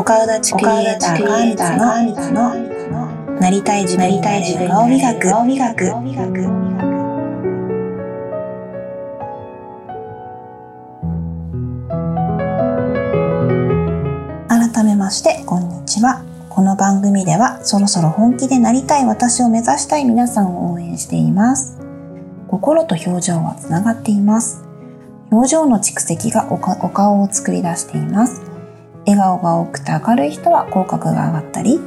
[0.00, 2.54] 岡田地クリエイターカンタの
[3.38, 5.84] なりたい自分になり顔磨く顔磨く。
[14.48, 16.24] 改めましてこんにちは。
[16.48, 21.78] この番組ではそろそろ本気でなりたい私を目指したい皆さんを応援しています。
[22.48, 24.64] 心と表情はつながっています。
[25.30, 28.49] 表情の蓄積がお顔を作り出しています
[29.06, 31.80] 笑顔が多くて明るい人は口角が上がったり、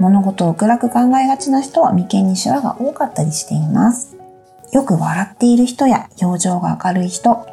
[0.00, 4.16] 物事を暗く考えがちな人は眉間にシワが多かったりしています。
[4.72, 7.46] よく笑っている人や表情が明るい人、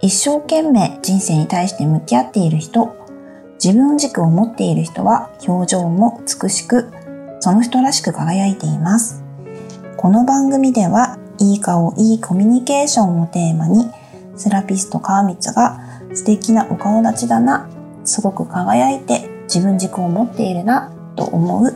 [0.00, 2.96] 一生懸命人生に対して向き合っている人、
[3.62, 6.92] 自分軸を持っている人は表情も美しく、
[7.40, 9.22] その人らしく輝いています。
[9.96, 13.90] この番組では、いい顔、いいコミュニケーションをテーマに、
[14.36, 15.80] セラピスト川光が
[16.14, 17.68] 素敵なお顔立ちだな
[18.04, 21.74] すごく輝いて自分軸を持っているなと思う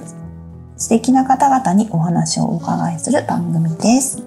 [0.77, 4.23] 素敵な方々にお話をお伺いする番組です。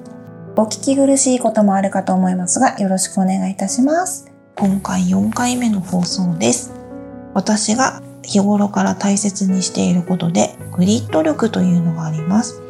[0.55, 4.31] お聞き苦しいこともあるかと思いますが、よろしくお願いいたします。
[4.55, 6.73] 今回4回目の放送です。
[7.33, 12.61] 私が日頃から大切にしていることで、グリッド力というのがあります。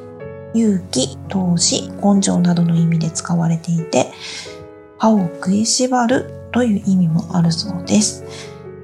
[0.54, 4.12] 勇気、投資、根性などの意味で使われていて、
[4.98, 8.26] 歯を食いしばるという意味もあるそうです。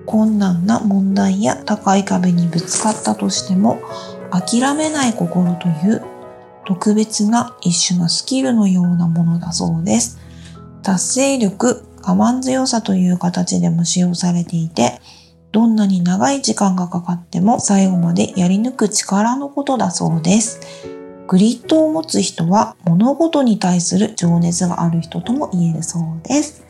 [0.06, 3.80] 困難な問題や高い壁にぶつかったとしても
[4.32, 6.04] 諦めない心という
[6.66, 10.20] 特別な一種のスキルのようなものだそうです。
[10.82, 15.00] 達成力、我慢強さという形でも使用されていて、
[15.52, 20.60] どんなに長い時間がかかっても最後までやり抜く力のことだそうです。
[21.28, 26.65] グリッドを持つ人は物事に対する情熱がある人とも言えるそうです。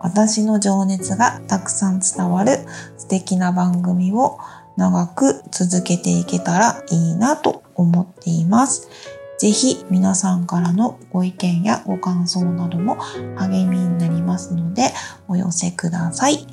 [0.00, 2.58] 私の情熱がたくさん伝わる
[2.96, 4.38] 素敵な番組を
[4.76, 8.88] 長く続けていけたらいいなと思っています。
[9.38, 12.96] ぜひ皆さんからのご意見やご感想なども
[13.36, 14.90] 励みになりますので
[15.28, 16.46] お寄せください。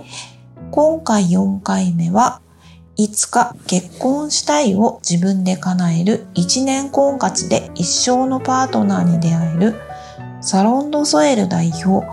[0.72, 2.42] 今回4回目は
[2.96, 9.76] いつか結婚したいを自分で叶える1年婚活で一生のパートナーに出会える
[10.42, 12.08] サロンドソエル代表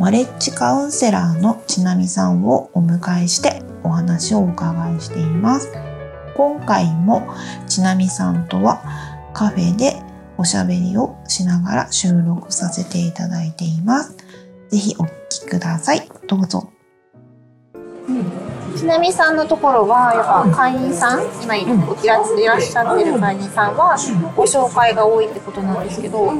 [0.00, 5.72] マレッジカウンセラーのちなみさんをお迎えしてお話をお伺いしています。
[6.36, 7.26] 今回も
[7.66, 8.80] ちなみさんとは
[9.34, 10.00] カフェで
[10.36, 14.16] おしゃべりをしながら収録させていただいています。
[14.68, 16.08] ぜひお聴きください。
[16.28, 16.77] どうぞ。
[18.76, 21.66] ちなみさんのところはやっぱ会員さん今い
[22.06, 23.96] らっしゃってる会員さんは
[24.36, 26.30] ご紹介が多いってことなんですけど、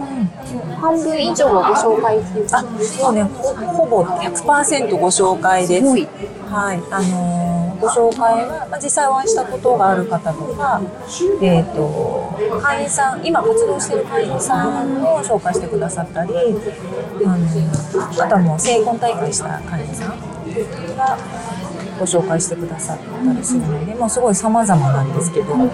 [0.80, 3.22] 半分以上はご紹介っていうあそうね。
[3.24, 5.86] ほぼ100%ご紹介です。
[6.48, 6.80] はい。
[6.90, 10.80] あのー、ご紹介は、まあ、実際お会いしたことがある方とか、
[11.42, 16.32] えーと、会員さん今活動してる会員さんを紹介してくださったり
[17.26, 20.08] あのあとはもう成婚大会した会員さん。
[20.10, 20.37] が
[21.98, 25.68] ご紹介してくださったりするので、まあ、すごい様々なんですけど、あの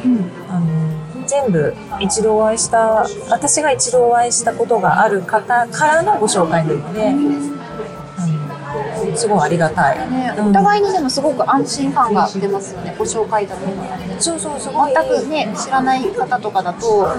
[1.27, 7.55] 全部一度お会いした私が一度お会いしたことがある方からのご紹介なので。
[9.17, 13.63] すごいありがたい、ね、お互いにでもすごく安心感が出ますよねご紹介だと
[14.19, 14.75] そうそうそう。
[14.93, 17.15] 全くね知らない方とかだと、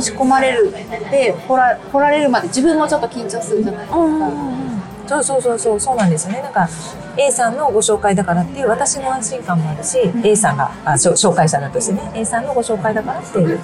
[0.00, 0.72] 申し込まれる
[1.10, 4.65] で来ら来られるまで自分もちょっと緊張するじゃないですか、うんうんうん
[5.06, 6.42] そうそうそうそうそうなんですよね。
[6.42, 6.68] なんか
[7.18, 13.60] A さんのご紹介だからっていう私の安心感もあるし、うん、A さんがあ紹介者だとしてね A さんのご紹介だからっていう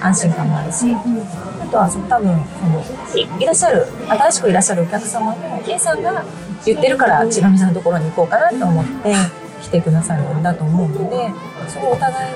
[0.00, 6.24] 安心感もあるし、うん、あとは多分そのいらっしゃる新しくいらっしゃるお客様も A さんが
[6.64, 9.14] 言ってるから千上さんのところに行こうかなと思って
[9.62, 11.30] 来てくださるんだと思うので
[11.68, 12.34] そうお互い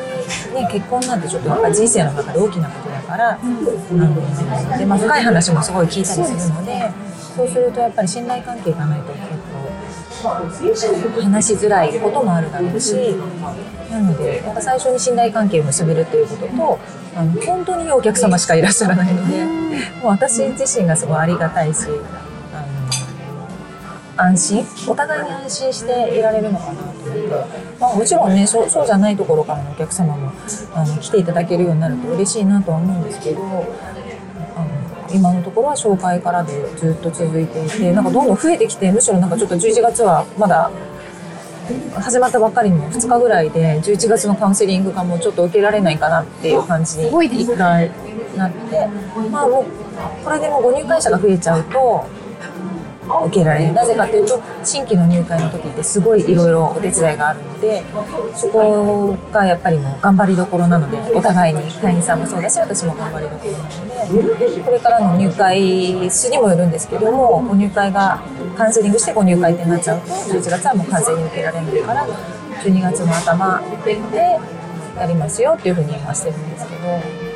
[0.53, 7.07] に、ね、結婚なんてちょっとやっぱ人生の中で大きなことだから、うん、あのでまあ、深い話もすごい聞いたりするので。
[7.37, 9.87] そうするとやっぱり信頼関係がないと結構
[11.23, 12.95] 話しづらいこともあるだろうし
[13.91, 16.79] なのでやっぱ最初に信頼関係を結べるっていうことと
[17.15, 19.45] あの本当にお客様しかいらっしゃらないので
[20.03, 21.87] もう私自身がすごいありがたいし
[22.55, 27.11] あの安心お互いに安心していられるのかなと思って、
[27.79, 30.33] まあ、もちろんねそうそうじゃないところからのお客様も
[30.75, 33.43] あの来ていただけるようになると嬉しいなとは思うんですけど
[35.13, 40.71] 今のところは紹介からでずっと続いていてなんかどんどん増えてきてむしろなんかちょっと11月はまだ
[42.01, 47.91] 始まったばっかりの2日ぐらいで11月のカウンセリングがもうちょっと受けられないかなっていう感じに1回
[48.37, 48.87] なって
[49.31, 49.65] まあもう
[50.25, 52.07] これでもうご入会者が増えちゃうと
[53.27, 57.83] 受けられるなぜかというと新規の入会の時ってすごいいろいろお手伝いがあるので
[58.35, 68.23] そこがやっぱりもう頑張りどころなのでお互いに会員さんもそうだし私も頑張りどころなのでこれからの入会数にもよるんですけどもご入会が
[68.57, 72.07] カウンセリングしてご入会ってなっちゃうと11月はもう完全に受けられないから
[72.63, 73.99] 12月の頭で
[74.97, 77.27] やりますよっていうふうに今してるんですけど。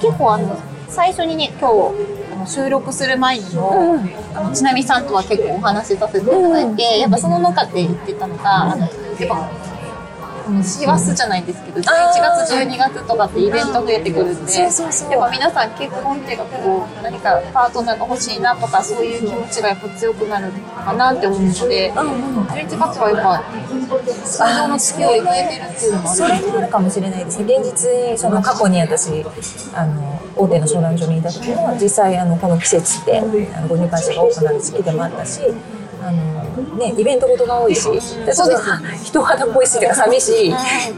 [0.00, 0.56] 結構あの
[0.88, 2.15] 最初にね今日
[2.46, 3.98] の収録する前にも、
[4.34, 9.50] あのちなみさんとは結構お話しさせていただいて、やっぱその中で言ってたのが、やっぱ
[10.62, 23.44] 師走じゃないんですけど11月12月とかってイベント増えてくるんでやっそうそうそうぱ皆さん結婚っていうかこう何かパートナーが欲しいなとかそういう気持ちがやっぱ強くなるのかなって思うので11月はやっぱ
[24.24, 27.56] 通常の月より増えてるっていうのもあるそれもあるかもしれないですね。
[27.56, 29.24] 現実にその過去に私
[29.74, 35.40] あの大手の相談所にいた時も実際あのこの季節ってあのご入会者が多くなる時期でもあったし。
[36.06, 38.58] あのね、イベントごとが多いし、でちょっと
[39.02, 40.50] 人肌っぽいし、いうか寂しい、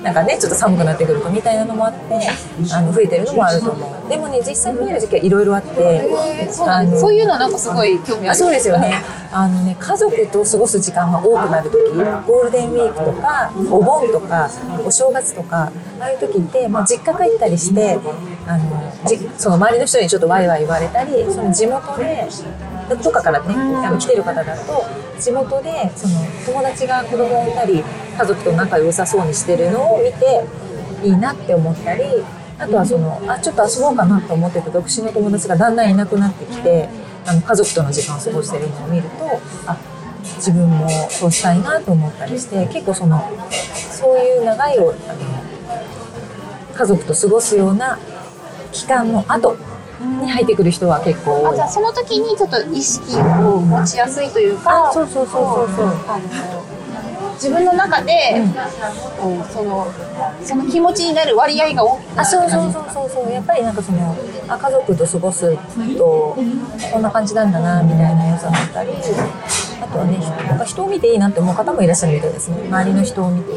[0.03, 2.29] なんかね、ちょっと寒くなってくるとみたいなのもあって、
[2.75, 4.09] あの増えてるのもあると思う。
[4.11, 6.11] でもね、実際増える時期はいろいろあって、
[6.67, 8.31] あのそういうのなんかすごい興味ある。
[8.33, 9.03] あそうですよね。
[9.33, 11.77] あのね、家族と過ごす時間が多くなる時、
[12.27, 14.51] ゴールデンウィークとか、お盆とか、
[14.85, 17.99] お正月とか、ああいう時って、まあ、実家帰ったりして、
[18.47, 22.27] あの、じその周りの人にちょっとワイワイ言われたり、その地元で、
[22.97, 23.55] とかからね、
[23.87, 24.85] あの来てる方だと、
[25.19, 26.15] 地元で、その
[26.47, 27.83] 友達が子供を産んだり、
[28.19, 30.45] 家族と仲良さそうにしてるのを見て、
[31.03, 32.05] いいなって思ったり、
[32.59, 36.89] あとはその、あ、ちょっと遊ぼうかなと思ってた独身の友達がだんだんいなくなってきて、
[37.25, 39.09] あの家族との時間を過ごしてるのを見ると、
[39.67, 39.77] あ、
[40.37, 47.99] 自分もそうしたいなと思ったりして、結構その、そういう長いを、あの、家族と過ごすような
[48.73, 49.57] 期間の後
[50.01, 51.53] に入ってくる人は結構多い。
[51.53, 51.65] あじゃ。
[51.65, 55.87] あその時にちょっと意識を持ちやすいというかそうそうそうそうそう。
[56.09, 56.65] あの
[57.35, 58.43] 自分の中で、
[59.21, 59.87] こうその
[60.43, 63.33] その気持ちになる割合が大きくなあるそうそうそうそうそう。
[63.33, 64.17] やっぱりなんかその
[64.49, 65.57] あ家族と過ごす
[65.97, 66.37] と
[66.93, 68.91] こんな感じなんだなみたいな良さだったり
[69.81, 70.19] あとはね
[70.49, 72.57] なんか人を見ていいなって思う方もいらっしゃるみたいですね。
[72.67, 73.53] 周りの人を見て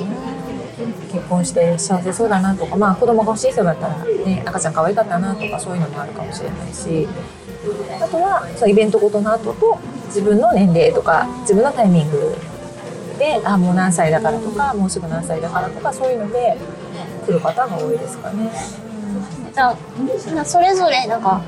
[1.12, 7.08] 結婚して幸せそうだなとかまあ子供が欲しい人だったら、ね、赤ちゃん可愛かったなとかそういうのもあるかもしれないし
[8.02, 12.36] あとはそのイベントごとの後と自分の年齢とか自分のタイミング
[13.18, 16.58] であもう何歳だからとかもうすぐ何歳だからとかそういうので
[17.26, 18.50] 来る方が多いですかね。
[19.56, 19.76] あ
[20.46, 21.42] それぞれなんか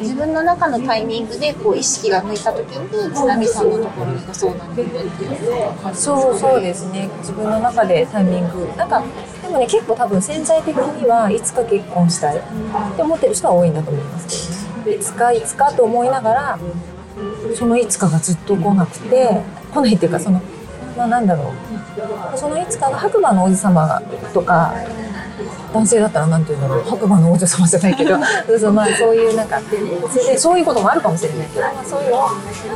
[0.00, 9.02] 自分の中のタイミングでこう意識が向いた時にちなみさんのところにそうなんだよねっていうのがそうそうですね自分の中でタイミングなんか
[9.42, 12.40] でもね結構多分潜在的にはいつか結婚したいっ
[12.96, 14.66] て思ってる人は多いんだと思います。
[14.84, 16.58] けどいつかいつかと思いながら
[17.54, 19.42] そのいつかがずっと来なくて
[19.72, 20.40] 来ないっていうかその
[20.96, 21.52] まあなんだろ
[22.34, 22.38] う。
[22.38, 24.00] そのいつかが白馬の王子様
[24.32, 24.74] とか
[25.72, 26.84] 男性だったらなんて言うんだろう。
[26.84, 28.16] 白馬の王女様じゃないけど。
[28.58, 29.60] そうまあ、そういうなんか
[30.38, 31.48] そういうこともあるかもしれない。
[31.48, 32.18] けど、まあ、そういうの。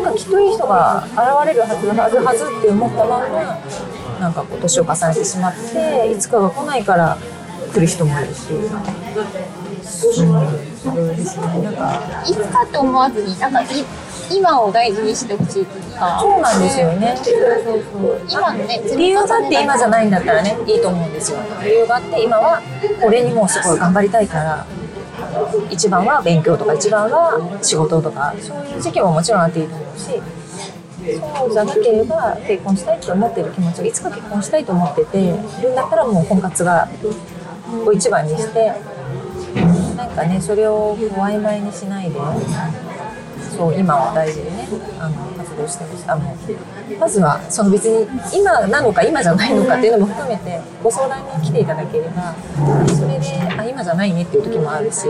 [0.04, 3.58] なんかきっといい人が現れるはずはずはずって思ったまんま
[4.20, 7.16] なんかこう年を重ねてしまっていつかが来ないから
[7.72, 8.52] 来る人もいるし。
[8.52, 8.68] うん、
[9.84, 10.08] そ
[10.92, 11.62] うですね。
[11.62, 13.66] なんかいつかって思わずになんかい
[14.30, 16.18] 今を大事にしてほしいとか。
[16.20, 17.16] そうなんですよね。
[18.28, 21.38] 今のね理由があって今じゃないんだったらねいいと思うんですよ。
[21.62, 22.62] 理由があって今は
[23.00, 24.66] これにもうすごい頑張りたいから
[25.70, 30.20] 一番は勉強とか一番は仕事とかそういう時期ももちろんあっていいと思うし
[31.00, 35.28] そうじゃなければ結婚したいって思ってる気持ちがいつか結婚したいと思っててい
[35.62, 36.88] るんだったらもう婚活が
[37.86, 38.72] を一番にして
[39.96, 42.18] なんかねそれをこう曖昧にしないで
[43.56, 46.36] そう今を大事にねあの活動してほしいあの
[46.98, 48.06] まずはその別に
[48.38, 52.34] 今なのか今じゃないのかっていうのも含めてご相談に来ていただければ
[52.86, 53.26] それで
[53.58, 55.06] あ今じゃないねっていう時もあるし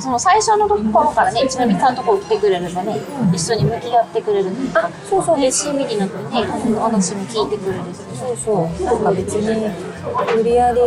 [0.00, 1.96] その最初のところからねちなみさん。
[1.96, 3.00] のところ来てくれればね
[3.32, 5.38] 一緒に向き合ってくれるあそうそう。
[5.38, 6.46] 嬉しい身になってね
[6.76, 7.98] お話も聞いてくれるし。
[8.18, 8.84] そうそう。
[8.84, 10.80] なんか別に無理やり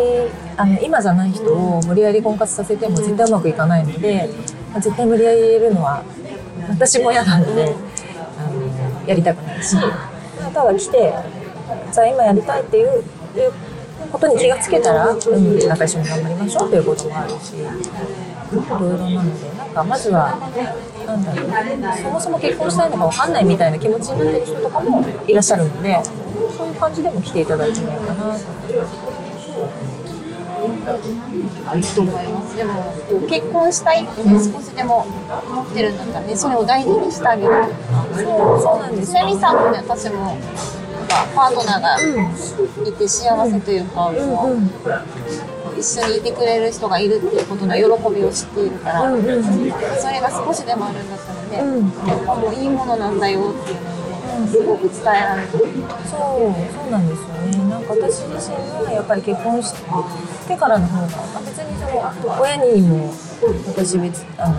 [0.57, 4.29] あの今じゃない人を無理やり婚活させても絶対うまくいかないので
[4.75, 6.03] 絶対無理やり入れるのは
[6.69, 7.75] 私も嫌なんで
[8.37, 9.75] あのやりたくないし。
[10.53, 11.13] ただ来て
[11.91, 13.03] じゃあ今やりたいっていういう
[14.11, 20.39] ことに気がつけたら、うん、なんか一緒に頑張りましょうっていうこともあるしいろいろなのでなんかまずは
[21.05, 25.99] なんだろうそもそも結婚したいのか分かんないみたいな気持ちになってる人とかもいらっしゃるので
[26.57, 28.19] そういう感じでも来ていただいてもいいかなと。
[28.23, 28.47] 思います。
[28.67, 29.18] いいと思います
[32.55, 32.93] でも
[33.27, 35.05] 結婚したいって少しでも
[35.47, 37.53] 思ってるんだったらねそれを大事にしてあげる
[38.13, 39.77] そうそうなんですちなみさんもね。
[39.79, 40.45] 私もなんか
[41.35, 41.97] パートナーが
[42.87, 47.81] いて幸せというか、もう一緒にいてくれる人がいるっていうことの喜
[48.13, 49.15] びを知っているから、そ
[50.09, 53.98] れが少しでもあるんだったらね、うんもういいものなんだよっていうのを
[54.47, 57.69] すごく伝えられるそうそうなんですよね。
[57.69, 58.55] なんか私自身
[58.85, 59.73] はやっぱり結婚し
[60.47, 63.13] てからの方が別にその親にも
[63.67, 64.55] 私別あの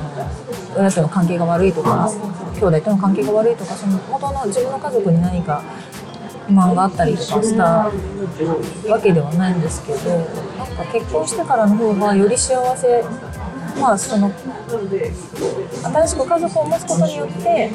[0.78, 2.10] 親との関係が悪いとか
[2.54, 5.62] 兄弟との関係が悪いとかその元の自分の家族に何か
[6.46, 7.90] 不満があったりとかした
[8.88, 9.98] わけではないんですけど
[10.58, 13.04] なんか結婚してからの方がより幸せ
[13.80, 14.30] まあその
[14.70, 17.70] 新しく家族を持つことによって、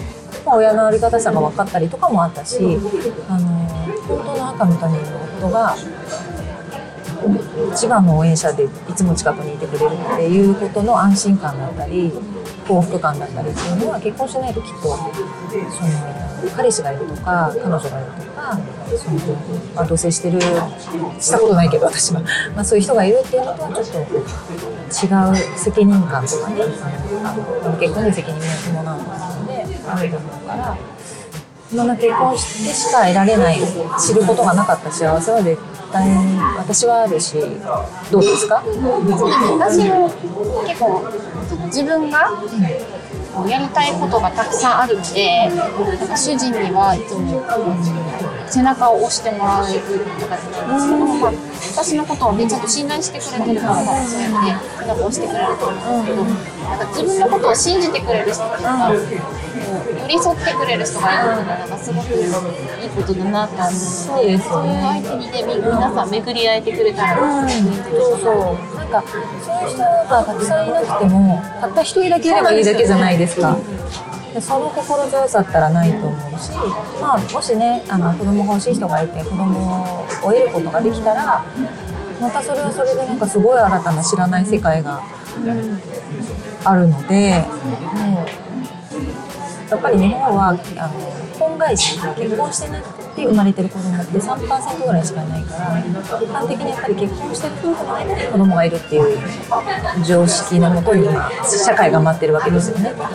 [0.45, 2.57] まあ、親のありがたさが分かったりとかもあったし
[3.27, 3.47] あの
[4.07, 5.75] 本当の赤の他人の夫が
[7.73, 12.11] 一番の応援者でいつも近くにいてくれるっていうことの安心感だったり
[12.67, 14.99] 幸福感だったりっていうのは結婚しないときっとその
[16.55, 18.57] 彼氏がいるとか彼女がいるとか
[18.97, 19.19] その、
[19.75, 20.39] まあ、同棲してる
[21.19, 22.21] したことないけど私は、
[22.55, 26.61] まあ、そういう人がいるっていうのとはちょっと違う責任感とかね
[27.23, 30.77] あの結婚に責任が伴うのであると思うから。
[31.75, 33.57] そんな結婚してしか得られない
[33.99, 35.59] 知ることがなかった幸せは絶
[35.91, 37.35] 対に私はあるし
[38.11, 38.63] どうですか？
[39.59, 40.07] 私も
[40.67, 41.03] 結構
[41.65, 42.31] 自分が
[43.49, 45.49] やりたいことがたくさんあるので
[46.15, 49.79] 主人にはいつも、うん背中を押してもらう形なん。
[49.79, 51.31] ですけど、まあ、
[51.75, 56.05] 私のことをねちょっと信頼してくれてるからかもしれない背中を押してくれると思うん。
[56.05, 56.23] ですけど、
[56.69, 56.79] なん。
[56.79, 61.69] か自分のことを信じてくれる人とか、こう寄り添ってくれる人がいるのがなん。
[61.69, 66.09] かすごくいいことだなと思うのでそうですそういう相手にね皆さん。
[66.09, 67.59] 巡り会えてくれたら、うん、そう
[68.21, 69.03] そうなん。
[69.03, 70.67] かそういう人がたくさん。
[70.67, 73.57] いなくてもたった一人だけいればいいだけじゃないですか
[74.35, 76.51] でその心強さったらないと思うし、
[76.99, 81.45] まあ、もしねあの子供が欲しい人がいて子供を得ることができたら
[82.19, 85.01] またそれはそれでなんかすごい新たな知らない世界が
[86.65, 87.45] あるので
[87.95, 90.59] もうやっぱり日本はあの
[91.39, 95.85] 婚外子結婚してなくてって生まれてる子供って3%ぐらいしかいないから一
[96.27, 99.17] 般的にやっぱり結婚してる夫婦の間に子供がいるっていう
[100.05, 101.07] 常識のもとに
[101.45, 102.93] 社会が待ってるわけですよね。
[102.93, 103.07] そう考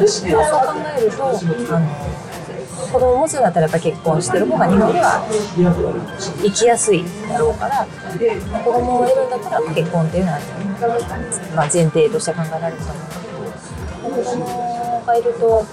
[0.97, 2.21] えるとあの
[2.91, 5.23] 子供を持つんだったらやっぱ結婚してる方が日本では
[6.43, 10.39] 生きやすいだろうから子供を得るんだったら結婚っていうのは、
[11.55, 13.17] まあ、前提として考えられると思うんだ
[14.11, 15.67] けど子供がいると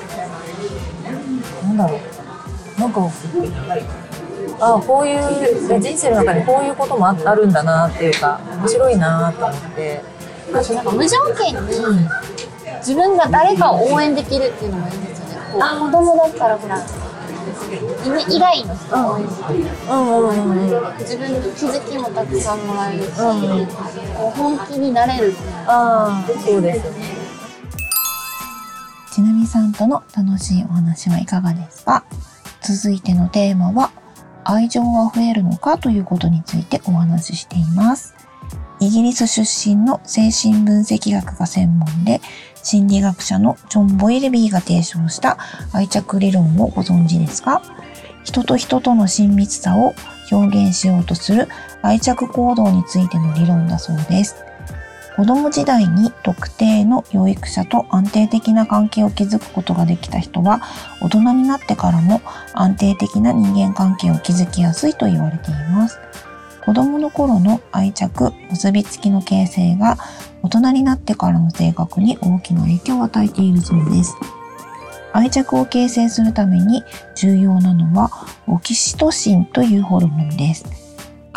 [1.64, 3.10] なんだろうなんか
[4.60, 10.02] あこういう人生の中にこういうこともああるんだなっていうか面白いなと思って。
[10.52, 12.08] なんか無条件に
[12.78, 15.36] 自分が誰かを応援できるっていうのもいいんですよね。
[15.52, 16.78] こう子供だったらほら
[18.30, 19.70] 以以外の人を応援できる。
[19.90, 27.08] うんうんうんうん自分に気づきもたくさんもらえるし、こう本気になれるっていうああそうですよね
[29.12, 32.06] ちなみさんとの楽しいお話はいかがですか？
[32.62, 33.92] 続いてのテーマは
[34.50, 38.16] 愛情は増えるのかということについてお話ししています。
[38.80, 42.22] イギリス出身の精神分析学が専門で
[42.64, 45.38] 心理学者のジョン・ボイルビーが提唱した
[45.74, 47.62] 愛着理論をご存知ですか？
[48.24, 49.94] 人と人との親密さを
[50.32, 51.50] 表現しようとする
[51.82, 54.36] 愛着行動についての理論だそうです。
[55.18, 60.62] 子供時代に特定の養育者と安定的な関係を築くことができた人は
[61.02, 62.22] 大人になってからも
[62.54, 66.00] 安定的な人間関係を築きやすいと言われています。
[66.64, 69.98] 子供の頃の愛着、結びつきの形成が
[70.44, 74.16] 大人になってからの性格に大きな影響を与えているそうです。
[75.14, 76.84] 愛着を形成するために
[77.16, 78.12] 重要なのは
[78.46, 80.87] オキシトシンというホルモンです。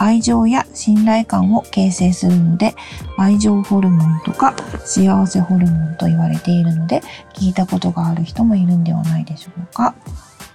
[0.00, 2.75] 愛情や信頼感を形成するので
[3.19, 7.02] 愛情ホルモンとか幸せホルモンと言われているので
[7.35, 9.95] 聞いたことがある人もいるんではないでしょうか。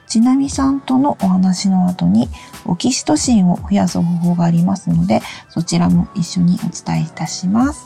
[0.08, 2.30] ちなみさんとのお話の後に
[2.66, 7.86] オキシトシンを増やす方法がありますのでそちらも一緒にお伝えいたします。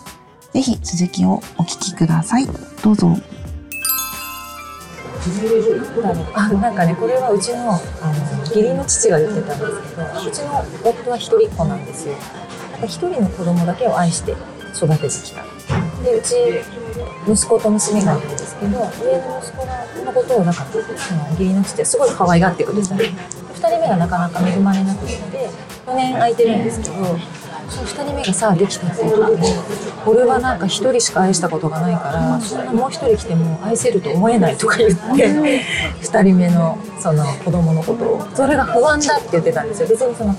[0.53, 2.47] ぜひ続きをお聞きください。
[2.83, 3.15] どうぞ。
[6.33, 12.15] あなんかねこれはうちのあの義理の父が言ってたんですけどうちの夫は一人っ子なんですよ。
[12.71, 14.31] なんか一人の子供だけを愛して
[14.75, 15.43] 育ててきた。
[16.03, 16.35] でうち
[17.27, 19.65] 息子と娘がいるんですけど上の息子
[20.05, 20.65] のことをなんか
[21.31, 23.05] 義理の父はすごい可愛がってくれた2
[23.67, 25.13] 人目がなかなか恵まれなくて
[25.85, 26.93] 4年空いてるんですけど
[27.69, 29.53] その2人目がさできたっていう時に
[30.05, 34.95] 俺はなんか1人しか愛したことがないからそんなもう1人来ても愛せると思えないとか言って
[36.01, 39.87] 2人目のその子供のことをそれが不安だって言ってたんですよ。
[39.89, 40.35] 別にその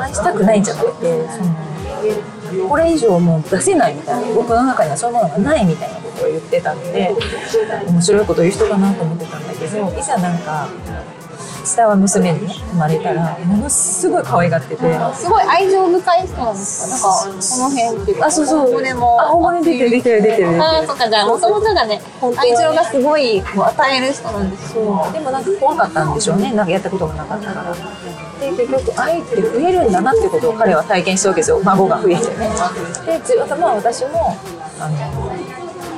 [0.00, 7.14] 愛したくないんじゃなくてそのこれ以上もう出せないみたいな僕の中にはそういうものがないみたいなことを言ってたんで
[7.86, 10.68] 面白いこと言う人かなと思ってたんだけどいざなんか
[11.68, 14.76] 下は娘にね生まれたらものすごい可愛がってて。
[15.14, 16.88] すごい愛情深い人なんですか？
[16.88, 18.26] なんかこの辺っていうか。
[18.26, 18.72] あそうそう。
[18.72, 19.20] これも。
[19.20, 20.62] あほんまに出てる出てる出てる。
[20.62, 22.00] あーそっかじゃあもともとがね
[22.36, 26.52] 愛情がすごいこう与える人なんですよでもなんか怖かったんでしょうね。
[26.52, 27.74] なんかやったことがなかったから。
[28.40, 31.60] で結局愛って増えるんだなってことを彼は体験したわけですよ。
[31.64, 32.48] 孫が増えてね。
[33.06, 34.36] でつまあ私も
[34.80, 35.47] あのあ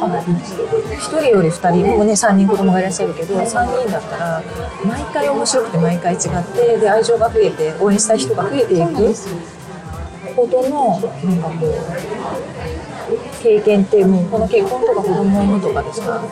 [0.06, 3.44] 1人より2人もうね3人子供がいらっしゃるけど3
[3.82, 4.42] 人だったら
[4.84, 6.20] 毎回面白くて毎回違っ
[6.54, 9.14] てで愛情が増えて応援したい人が増えていく。
[10.36, 16.22] ほどのなんかこう経験ってもうこの結婚とか子供を産むとかでさ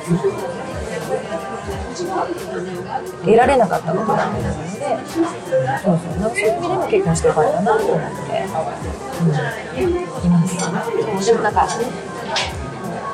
[3.25, 4.49] 得られなかったことだったので、
[5.83, 8.07] そうそう、なんかそういう意味でも結婚してよかったなと思って、
[9.75, 10.57] うん、います。
[11.27, 11.69] でもなんか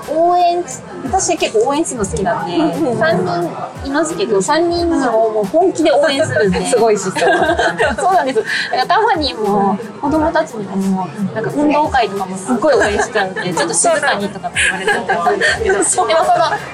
[0.08, 0.62] 応援
[1.04, 7.12] 私結構応援するの好きなんで3人いますけど3人をもう本気で応援するんで すごいしそう。
[7.96, 8.38] そうなんです。
[8.38, 16.14] だからたまにも子供たちにもなんか運動会とかもすっごい応援しちゃうんで、ちょっと静かにとかって言われちゃったんですけど、でもその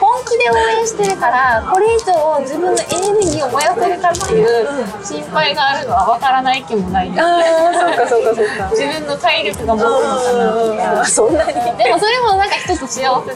[0.00, 4.68] 本気で応援してるから、これ以上自分のエネルギーを燃やせるかっていう
[5.04, 7.22] 心配があるのはわからない気もないです。
[7.22, 7.42] ああ、
[7.78, 8.70] そうかそうかそうか。
[8.74, 11.04] 自分の体力が持つのかなとか。
[11.06, 11.52] そんなに。
[11.52, 13.34] でもそれもなんか一つ幸せで、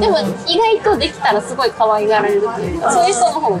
[0.00, 3.58] でも意外とできたらすごい可愛がられるというか、そういう人の方が、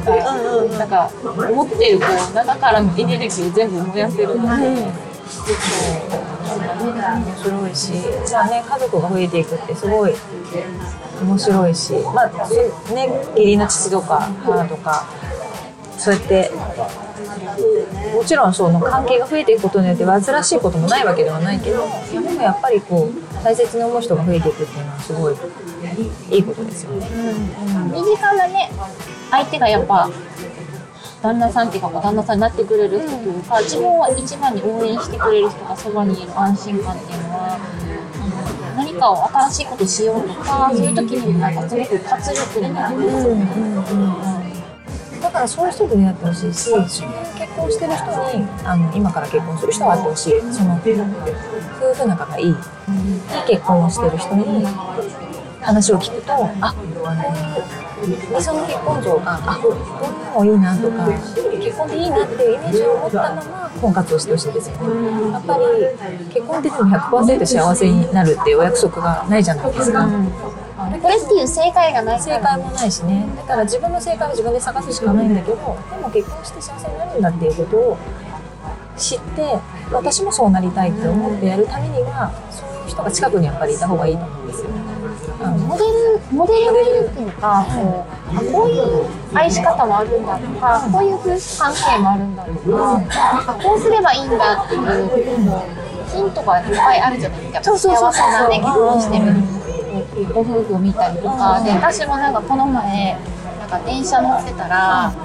[0.78, 1.10] なんか
[1.52, 4.66] 持ってるこう中からのエネルギーを全部燃やせるので、
[6.78, 7.92] 面白いし、
[8.26, 10.14] じゃあね、家族が増えていくってすごい
[11.22, 12.26] 面白いし、まあ、
[12.92, 15.06] ね、義理の父とか母とか、
[15.98, 16.50] そうやって、
[18.14, 23.12] もちろんその関係が増えていくことによって煩わしいこともないわけではないけど、でもやっぱりこう、
[23.46, 25.36] 大切に思う人が増えていくっていうのはすごい
[26.32, 27.06] いいことですよね。
[27.94, 28.72] 身近なね、
[29.30, 30.10] 相手がやっぱ、
[31.22, 43.46] 旦那さんっていうか、旦那さんになってくれる人というか、自分を一番に応援してくれる人がそばにいる安心感っていうのは、あの何かを新しいことしようとか、そういう時にもなんかすごく活力になるんですよね。
[45.22, 47.02] だからそういう人と出会ってほしいし、そういう結
[47.56, 50.32] 婚してる人にあの今から結婚する人は会ってほしい。
[50.52, 52.54] その夫婦仲がいい、いい
[53.46, 54.66] 結婚をしてる人に
[55.60, 56.74] 話を聞くと、あ、
[58.06, 59.68] 理想の結婚像が、あ、こ
[60.40, 61.06] ういうのもいいなとか、
[61.58, 65.32] 結婚でいいなっていうイメージを持ったまま婚活をしてほしいですよね。
[65.32, 65.62] やっぱり
[66.32, 70.08] 結婚ってでも100%幸せになるっていうお約束がないじゃないですか。
[71.00, 72.36] これっていう正解がないから。
[72.36, 75.62] 正解もないしねだから自分の正解は自分で探すしかないんだけどで
[76.02, 77.96] も結婚して幸せになるんだっていうことを
[78.96, 79.58] 知って
[79.92, 84.70] 私もそうなりたいって思ってやるためにはそういう人が近くにやっぱりいた方がいいと思うんですよ。
[85.38, 93.04] あのモデルモデルがいるっていうか、こうあこういう愛し方もあるんだとか、こういう夫婦関係もあるんだとか、
[93.52, 97.64] あこうすればいいんだっていうもうヒントがいっぱいあるじゃないですか。
[97.64, 99.24] そうそうそう幸せなね結婚してる
[100.32, 103.16] ご夫婦を見たりとか、で私もなんかこの前。
[103.66, 105.16] なんか電車乗ってたら、あの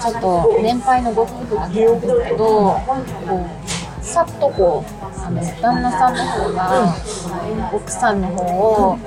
[0.00, 2.80] ちょっと年配のご夫婦が来るんですけど、こ
[4.00, 6.96] うさっとこうあの旦那さんの方が、
[7.74, 8.98] 奥さんの方を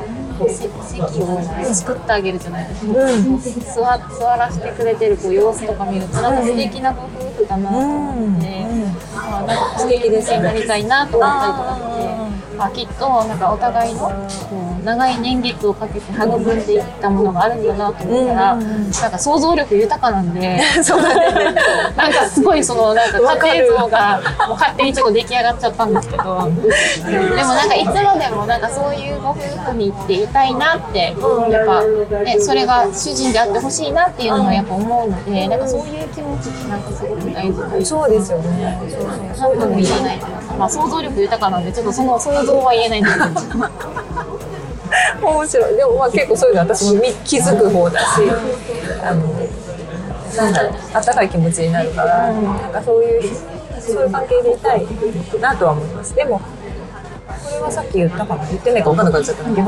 [0.47, 0.69] 席
[1.19, 1.41] を
[1.73, 7.07] 作ってあげるじゃないですか、座座らせてくれてるこう様子とか見るとなんか素敵なご夫
[7.37, 8.67] 婦だなと思って、
[9.15, 12.28] あなんか素敵ですになりたいなと思ったりとかして。
[12.59, 14.11] あきっとなんかお互いの
[14.83, 29.35] 長い年月をかけて育んでいったものがあるんだなと思ったら、なんか想像力豊かなんで、 そうなんかすごいそのなんか家庭像がもう勝手にちょっと出来上がっちゃったんですけど、でもなんかいつまでもなんかそういうご夫
[29.71, 31.15] 婦にっていたいなって、
[31.49, 31.81] やっぱ
[32.23, 37.79] ねそれが主人であってほしいなっていうのはやっぱ思うので、なんかそういう気持ちってなんかすごく大事。
[37.79, 38.79] だそうですよね。
[38.89, 39.01] そう
[39.35, 43.69] そうなんとも言えないというか、まあ想像力豊かなんでちょっとその想像は言えないんですけど。
[45.21, 45.75] 面白い。
[45.75, 48.05] でもまあ結構そういうの私も気づく方だし、
[49.03, 49.27] あの
[50.35, 53.35] なんだろう、温かい気持ちになるから、なんかそういう
[53.79, 54.87] そういう関係でいたい
[55.39, 56.15] なとは思います。
[56.15, 56.41] でも。
[57.29, 59.67] これはさっき言ったかな言ってないか分かんなくなっちゃったんだけど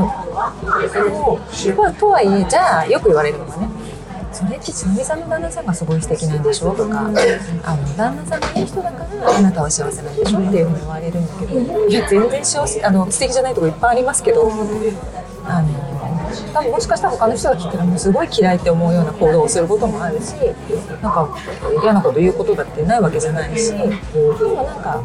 [1.64, 3.70] でもとはいえじゃあよく言われるのがね
[4.32, 7.14] それってちなみさんの旦那さんがすごい素敵なんでしょとか、あの
[7.98, 14.52] 旦那さんがいい人だからあなたは幸せなんでしょっていうふうに言われるんだけどいや全然幸せあの素敵じゃないとこいっぱいありますけど
[15.46, 15.92] あの
[16.54, 20.34] 多分もしかしたら他の人が聞いたらもうすごい嫌いって思うような行動をすることもあるし
[21.02, 21.38] なんか
[21.84, 25.04] 嫌なこと言うことだってないわけじゃないしでもなんか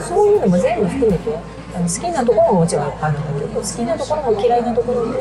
[0.00, 1.38] そういうのも全部含めて
[1.74, 5.14] あの好きなところももちろんあるんだけど好きなところも嫌いなところも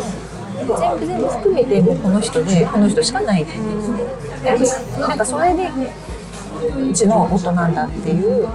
[0.58, 5.70] 全部全部含めてもうこの人でこの人しかないっていうなんかそれで
[6.89, 8.48] うちの夫なんだっていう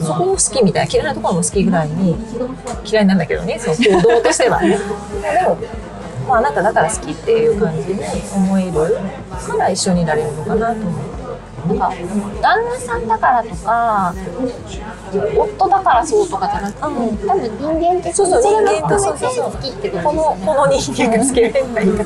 [0.00, 2.16] そこも好きみたいな嫌いなところも好きぐらいに
[2.84, 5.56] 嫌いなんだけどねその行動としては でも、
[6.28, 8.00] まあ、あなただから好きっていう感じに
[8.34, 11.21] 思えるから一緒にいられるのかなと思う。
[11.66, 11.92] なんか
[12.40, 14.14] 旦那さんだからとか
[15.36, 22.04] 夫だからそうとかじゃなくて、多分人間ってそうそう人間とそう含そう好きってこのこの人間が好きみたいな言い方。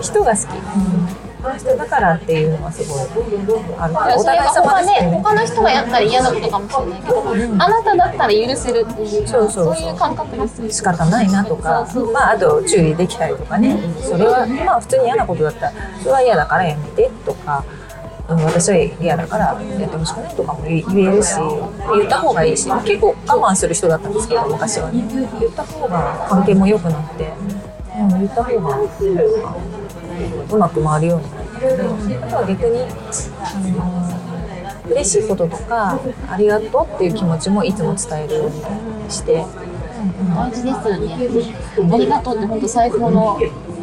[0.00, 0.46] 人が好き、
[1.42, 3.00] この人だからっていうのはすごい
[3.78, 5.20] あるからお互い様他ねですよね。
[5.22, 7.24] 他の人がやったら嫌なことかもしれないけど、
[7.64, 9.88] あなただったら許せるっていうそうそうそう。
[9.88, 13.78] いう感覚ですよ仕方ないなとかまああと注意できたりとかね。
[14.00, 17.64] それはまあ普通に嫌なことだったらそれは嫌だからやめてとか。
[18.28, 25.02] うん私は嫌だからやってほしくないとかも言えるし言った方がいいし結構我慢する人だったんですけど昔はね。
[25.08, 27.32] 言った方が関係も良くなって、
[27.98, 28.78] うん、言った方が
[30.50, 33.54] うまく回るようになったのであとは逆に、あ
[34.86, 35.98] の嬉しいこととか
[36.30, 39.44] ありがとうっていう気持ちもいつも伝えるようにして。
[40.34, 41.14] 大事ですよね。
[41.92, 43.38] ありがとうって本当最高の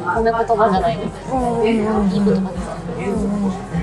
[0.05, 2.75] 褒め言葉じゃないですか、いい言葉ですよ
[3.71, 3.74] ね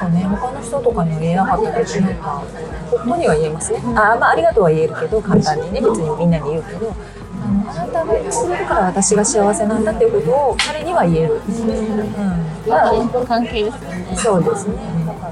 [0.00, 2.42] そうね、他の人とかには言えなかったけど、なんか、
[2.90, 3.82] 夫には言えますね。
[3.84, 6.94] あ、まあ、ありがとうは言えるけど、簡単にね、別にみんなに言うけど。
[7.42, 8.30] あの、あなたがいる
[8.66, 11.34] から私が幸せなんだっていうことを彼には言える。
[11.34, 12.66] うん。
[12.66, 14.74] だからいい関係ですよねそうですね。
[15.06, 15.28] だか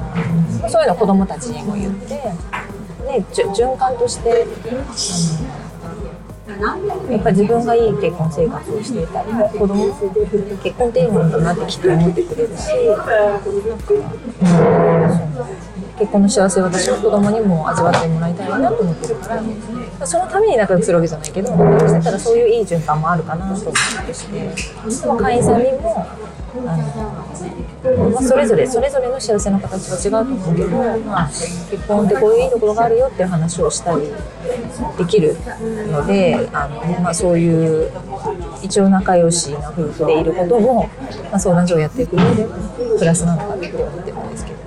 [0.63, 2.15] ら、そういうの子供たちにも言って、
[3.07, 5.68] ね、循環として、あの
[6.61, 9.87] やっぱり自分がいい結婚生活をしていたら、子供
[10.63, 12.71] 結婚っていいものだなってきっと思ってくれるし、
[15.99, 19.35] 結婚の幸せを私の子供にも味わってもらいたいなと思ってるか
[20.01, 24.51] ら、そのために仲良くするわけじゃないけど、仲良くしたらそういういい循環もあるかなと思ってして、
[25.19, 26.07] 会員さんにも、
[26.67, 30.69] あのまあ、それぞれそれぞれの幸せの形は違うと思うけど、
[31.07, 34.11] まあ、結婚ってこういういいところがあるよっていう話をしたり
[34.97, 35.37] できる
[35.91, 37.91] のであの、まあ、そういう
[38.63, 40.89] 一応仲良しな夫婦でいることも、
[41.31, 42.47] まあ、相談所をやっていく上で
[42.99, 44.59] プラスなのかなって思ってるんですけど。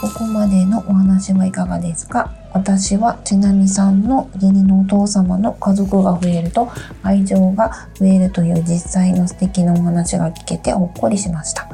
[0.00, 2.30] ここまでのお話はいかがですか？
[2.52, 6.68] 私はちなみさんの義理のお父様の家族が増えると
[7.02, 11.66] 愛情が増えるという実際の素敵なお話が聞けてほっこりしました。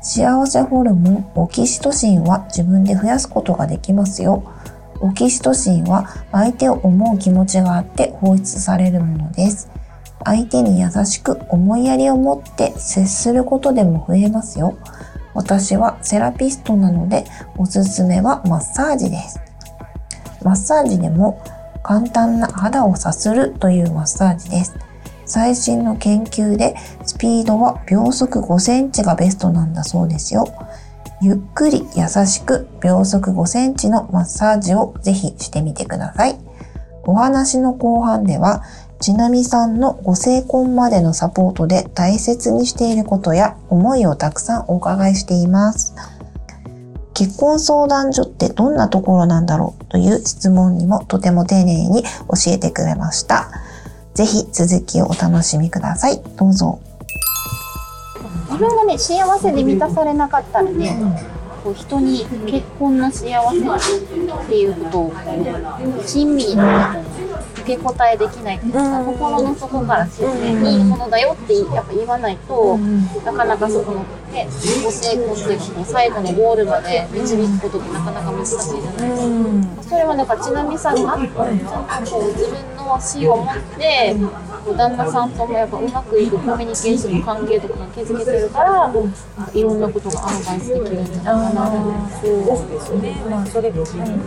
[0.00, 4.44] 幸せホルモンオキシトシンは自分で増やすことができますよ。
[5.00, 9.70] オキシトシンは相手を思う気持ちがあって放出されるものです。
[10.24, 14.76] 相手に優しく思いやりを持って接することでも増えますよ。
[15.34, 17.24] 私はセラピストなので
[17.58, 19.40] おすすめはマッサージです。
[20.42, 21.42] マッサージでも
[21.82, 24.74] 簡単な肌をさするというマッサージです。
[25.26, 30.46] 最新の研究でスピードは秒速5センチがベストなんだそうですよ。
[31.24, 36.38] ゆっくり優しく秒速5センチのマッサージをぜひしてみてください。
[37.04, 38.62] お話の後半では、
[39.00, 45.94] ちなみさんのご成婚までのサポートで大切にしていることや思いをたくさんお伺いしています。
[47.14, 52.08] 結婚相談所ってどんなところなんだろうという質問にもとても丁寧に教
[52.48, 53.48] えてくれました。
[54.12, 56.22] ぜひ続きをお楽しみください。
[56.36, 56.80] どうぞ。
[58.54, 60.96] 自分がね幸せで満たされなかったらね、
[61.64, 63.32] こう人に結婚の幸
[63.80, 64.00] せっ
[64.48, 65.16] ていうことをこ
[65.98, 72.78] う親身に受け答えできないっていうか、心の底から自然にいいものだよってやっぱ言わないと、
[73.24, 74.46] なかなかそこの、ね、
[74.84, 79.22] ご成婚というかこう最後のゴールまで導くことってなかなか難しいじゃないです
[79.76, 79.82] か。
[79.82, 81.34] それはなんかちなみさんがちゃんと
[82.10, 84.14] こう自分の芯を持って
[84.72, 88.92] 旦那さんともやっぱうまくいくコミュニケーションの関係とかが築けてるから
[89.52, 92.56] いろんなことがアドバイスできるんじゃないなと思うですよ。
[92.56, 93.22] そうですね。
[93.28, 93.72] まあそれ、う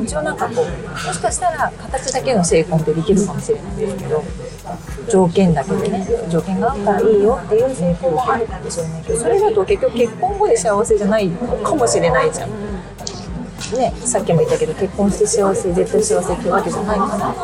[0.02, 4.24] ん一応なんかこうもしかしたら形だけの成婚ってできるかもしれないんですけど、
[5.10, 12.50] 条件だけでね、条件があったらいいよっていう成功もあるかもしれないけど、それだと結局結婚後で幸せじゃないかもしれないじゃん。
[13.76, 17.36] ね、さっきも言ったけど結婚して幸せ絶対幸せってわけじゃないから。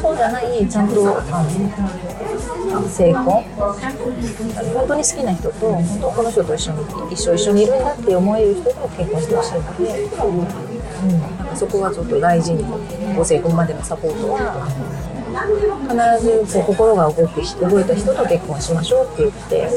[0.00, 1.42] そうじゃないちゃんとあ
[2.72, 3.42] の成婚
[4.74, 12.64] 本当に好きな人と本当この人と一緒に一生一緒にいるんだって思える人と結婚してほしいので、うん、なんかそこはちょっと大事に
[13.16, 14.68] ご成婚までのサポートは
[15.88, 19.70] 必ずこう心が動く動いた人と結婚しましょうって言って、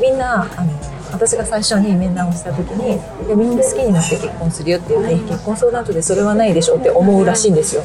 [0.00, 7.82] みんなあの私が最初に面談をした時にいやみんな好きになって結婚するよって言って結婚相談所でそれはないでしょって思うらしいんですよ。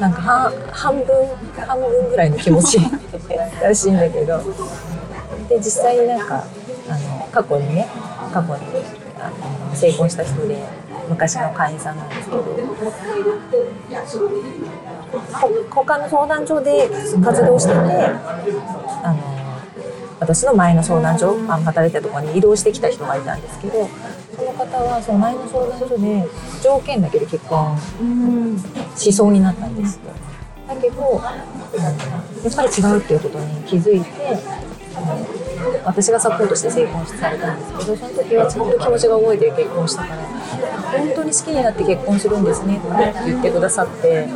[0.00, 1.06] なんかは半分
[1.66, 2.78] 半分ぐらいの気持ち
[3.62, 4.40] らしいんだけど。
[5.48, 6.44] で実際になんか
[6.88, 7.86] あの過去にね
[8.32, 8.62] 過去に
[9.20, 9.30] あ
[9.68, 10.56] の成婚した人で
[11.08, 12.42] 昔の会員さんなんですけど
[15.32, 16.88] ほ他の相談所で
[17.22, 17.76] 活動してて
[19.02, 19.35] あの
[20.18, 23.88] 私の前の相談所あの働いてたところに移動してきた人がいたんですけど
[24.36, 26.26] その方はその前の相談所で
[26.62, 27.78] 条件だけで結婚
[28.96, 30.02] しそうになったんですよ。
[30.68, 34.10] だけどやっぱり違うっていうことに気づいて
[35.84, 42.86] 私がサポートして成婚されたんですけどその時はちゃんと気持ちが動いて結婚したから本当に好きになって結婚するんですねって
[43.26, 44.28] 言ってくださって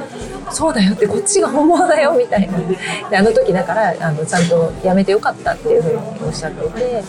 [0.53, 2.59] そうだよってこっちが本物だよみたいな。
[3.11, 7.03] であの時だからあのちゃんとやめてよかったっていうふうにおっしゃっていて。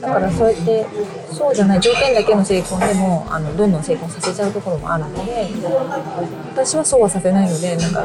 [0.00, 0.86] だからそうやって
[1.32, 5.48] そうじゃない条件だけの成婚でもあのどんどん成婚させちゃうところもあるので
[6.52, 8.04] 私はそうはさせないのでなんか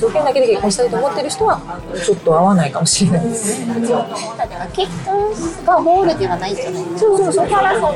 [0.00, 1.60] 条件だけで結婚したいと思ってる人は
[2.04, 3.74] ちょっと合わないかもしれないですね。
[3.86, 5.30] だから結婚
[5.64, 6.98] がゴールではないじゃないですか。
[6.98, 7.90] そうそうそこから先も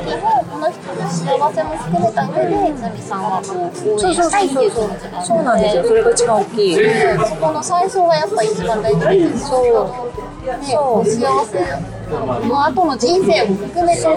[0.45, 5.83] この人の幸せも含めた上で、ザミさんはこう応援したいっていう気持ちがあるそうなんですよ。
[5.83, 6.75] それが一番大きい。
[6.75, 9.49] そこの最初がやっぱ一番大事です。
[9.49, 10.45] そう。
[10.45, 11.57] ね、そう幸せ
[12.47, 14.11] の後の人生も含めての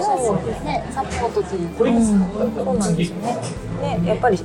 [0.63, 1.77] ね、サポートというか。
[1.79, 3.37] そうなんですよね。
[3.81, 4.37] ね、やっぱり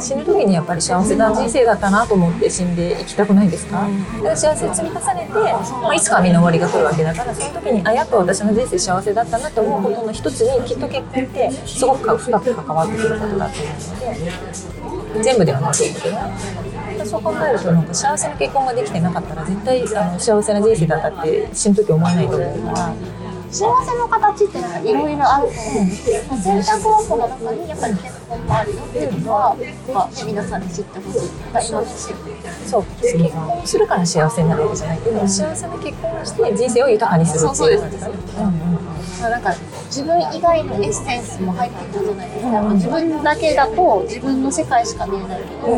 [0.00, 23.23] 死ぬ時にやっぱり幸せな人生だったなと思って死んでいきたくないですか、だから幸せ積み重ねて、まあ、いつか身の終わりが来るわけだからその時にあやっぱ私の人生幸せだったなと思うことの一つにきっと結婚ってすごく深く関わってくることだと思うので全部ではないと思うけどねそう考えるとなんか幸せな結婚ができてなかったら絶対あの幸せな人生だったって死ぬ時思わないと思うから。
[23.54, 29.56] 幸せの形っていろいろあると思うんですけど、選択方法の中にやっぱり結婚もあるよっていうのは、
[29.94, 38.54] まあ、皆さんに知ってほしいとか、今の知ってそう結婚するから幸せになるわけじゃないけど、幸せな結婚をして人生を豊かにするっていうそうそうですうんうん
[39.20, 39.54] まあなんか
[39.94, 45.68] 自分以外のエッセンスも入ってくるじゃないですか、自分だけだと自分の世界しか見えないけど、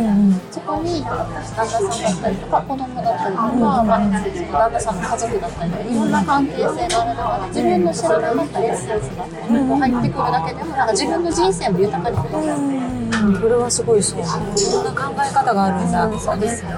[0.50, 12.22] そこに旦那さんだったりとか子供だったりとか、まあ、旦那さんの家族だったりとかいろんな関係性がある中で自分の知らなかったエッセンスがこう入ってくるだけでもなんか自分の人生も豊かにな
[13.20, 14.20] る、うん、これはすごいそう。
[14.20, 16.18] いろんな考え方があるんだ。
[16.18, 16.70] そうですよ。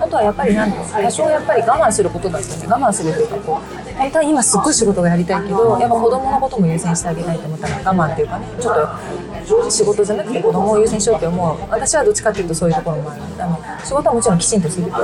[0.00, 2.66] あとはやっぱりなんか多少やっぱり我慢することだったね。
[2.66, 11.58] 我慢するというかこう本当は今すっごい仕事がやりたいけど、やっぱ子供のことも優先してあげたいと思ったら我慢っていうかね、ちょっと仕事じゃなくて子供を優先しようって思う。
[11.70, 13.22] 私はどっちかっていうとそういうところもある。
[13.38, 14.98] あの仕事はもちろんきちんとするけど、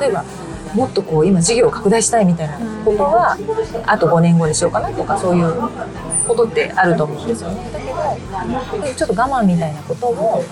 [0.00, 0.24] 例えば。
[0.74, 3.36] もっとこう今事業を拡大したいみたいなことは
[3.86, 5.54] あと5年後にしようかなとかそういう
[6.26, 7.70] ことってあると思うんですよね。
[7.72, 7.86] だけ
[8.88, 10.42] どちょっと我慢みたいなことも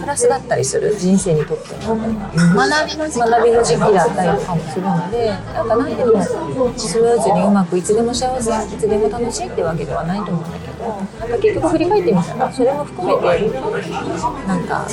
[0.00, 13.50] プラスだったりする人生にとっての学びの時間学びの時期だったりとかもするのでなんか何でもスムーズにうまくいつでも幸せいつでも楽しいってわけではないと思うんだけどなんか結局振り返ってみたらそれも含めて
[14.46, 14.86] なんか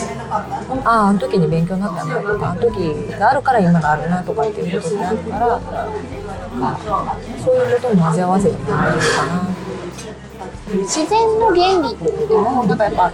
[0.84, 2.78] あああの時に勉強になったなとかあの時
[3.18, 5.60] があるから今があるなとかっていうことになるからか
[7.44, 9.68] そういうことも混ぜ合わせてもらえるかな。
[10.68, 13.10] 自然の原理ってもなんかやっぱ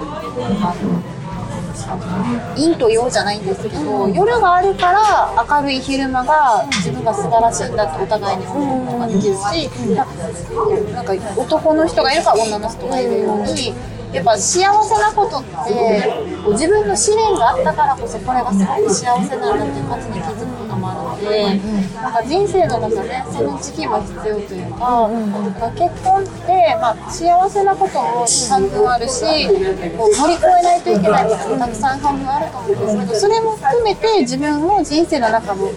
[1.88, 9.70] あの陰と陽じゃないんですけど夜があるから明るい昼間が自分が素晴らしいんだってお互いに思うことができるし
[10.94, 13.74] なんか男の人がいるから女の人がいるように
[14.14, 21.60] やっぱ幸せなことって自分の試練があったからこそこれがすごく幸せなんだっていう価値に気づくこともあるので
[21.96, 24.78] なんか人生の中でその時期も必要というか
[25.60, 29.24] か結婚って、まあ、幸せなことも半分あるし
[29.98, 35.72] こう乗り越えないといけないこともたくさん半分あると思うんですけどそれも含めて自分の人生の中も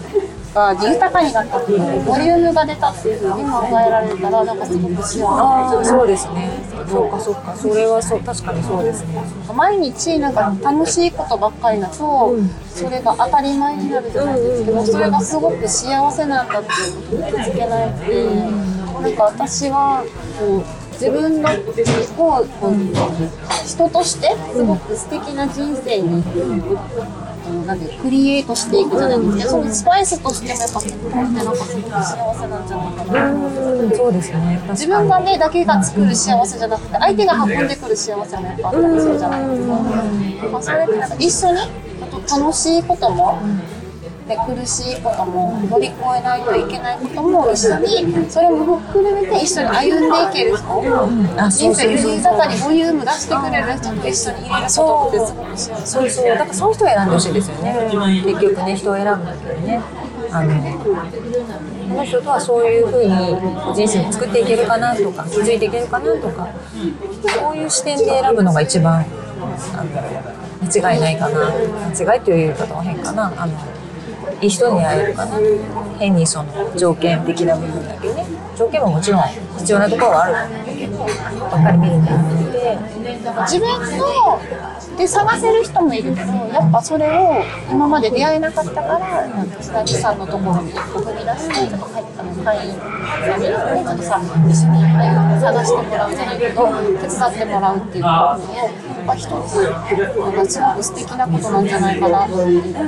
[0.57, 5.23] が豊かになったっていうボリュームが出たっていうふうに考えられたらなんかすごく幸せ。
[5.23, 6.49] ああそうですね。
[6.89, 7.55] そうかそうか。
[7.55, 9.21] それはそう確かにそうですね。
[9.55, 12.35] 毎日なんか楽しいことばっかりだと、
[12.73, 18.25] それが当たり前になるじゃないですけど、それがすごく幸せなんだっていうことに気づけないので、
[19.01, 20.03] なんか私は
[20.39, 21.53] こう自分のう
[23.65, 26.23] 人としてすごく素敵な人生に
[27.47, 34.61] こうなんていうクリエイトしていくじゃないですけど、そのスパイスとしてもやっぱ結婚ってなんかすごく幸せなんじゃないかなんそうですね。
[34.71, 39.73] 自分がねだけが作る幸せじゃなくて相手が運んでくる幸せもやっぱあったりするじゃないですか。
[40.51, 41.59] まあ、それってなんか一緒に
[42.29, 43.39] 楽しいことも、
[44.27, 57.73] で苦しいことも乗り越えないといけないことも一緒にそれも含めて一緒に歩んでいける人、あ人生そうそう豊かにボリューム出してくれる人と一緒にいれることってすごく幸せそうそうだからそういう人を選んでほしいですよね
[58.25, 59.81] 結局ね人を選ぶんだけどね
[60.29, 60.79] あの
[61.87, 66.49] この人とはそういうふうに人生を作っていけるかなとか気づいていけるかなとか
[67.21, 69.05] そういう視点で選ぶのが一番
[69.73, 70.27] あの
[70.67, 71.49] 間違いないかな
[71.95, 73.76] 間違いという言い方は変かなあの
[74.41, 75.37] いい人に会えるかな。
[75.99, 78.25] 変にその条件的な部分だけね。
[78.57, 79.21] 条件ももちろん
[79.57, 80.47] 必要なところはある。
[80.47, 81.09] んだけどばっ
[81.63, 82.77] かり見るんじゃなくて
[83.47, 84.39] 自分の
[84.97, 89.27] で探せる人もいるけどやっぱそれを今まで出会えなかったから
[89.61, 93.53] 津田さんのところに一歩踏み出してちょっと会あの会員さんにね
[93.85, 94.19] ちょっとさ
[94.49, 94.81] 一緒に
[95.39, 96.67] 探してもらうじゃないけど
[96.99, 102.27] 手伝ってもらうっていうことをぱ一つなんかすごく素敵なことなんじゃないかな。
[102.27, 102.79] と思っていて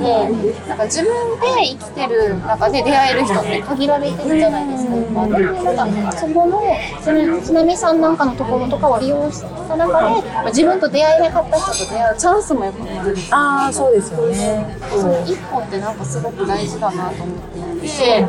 [0.68, 4.94] なんか自分で生きてる中で出会える人って限られてるじゃないですか。
[4.94, 5.26] やっぱ。
[5.26, 6.60] でもなんかそこの
[7.02, 13.16] その津波さんなんかのところとかを利用した中でまあ自分と出会えなかった人と出会うチャンスもやっぱ生まれる。
[13.30, 14.66] ああそうですよね。
[14.90, 17.38] その一歩ってなんかすごく大事だなと思っ
[17.80, 18.26] ていて、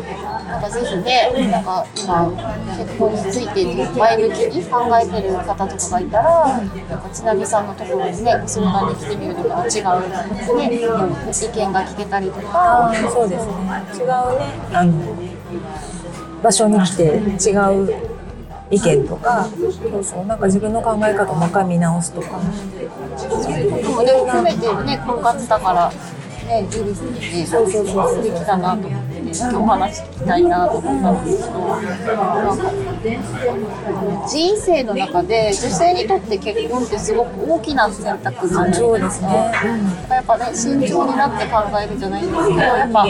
[0.52, 2.30] なんかぜひね、なんか今、
[2.78, 3.64] 結婚について
[3.98, 6.68] 前向きに考えてる方とかがいたら、なん
[7.02, 13.54] かちなみさんのところにね、相談に来てみるとか、違う、ね、意見が聞けたりとあか、あそうですね。
[13.96, 14.14] 違うね。
[14.74, 14.92] あの
[16.44, 17.94] 場所に来て違う
[18.72, 20.26] 意見とかそうそう。
[20.26, 22.40] なんか自分の考え方をもう一回見直すとか。
[23.16, 25.92] そういうこともね、含めてね、婚活だから、
[26.48, 27.46] ね、いいですね。
[27.46, 28.10] そうそうそう。
[28.10, 29.11] 素敵だなと思って
[29.56, 32.72] お話聞きたいなと思ったんですけど、なんか、
[34.28, 38.76] 人生の中で女性にとって結婚ってすごく大きな選択じゃないで
[39.10, 39.28] すか。
[40.10, 43.06] やっぱね、慎重になって考えるじゃないですけど、やっぱ、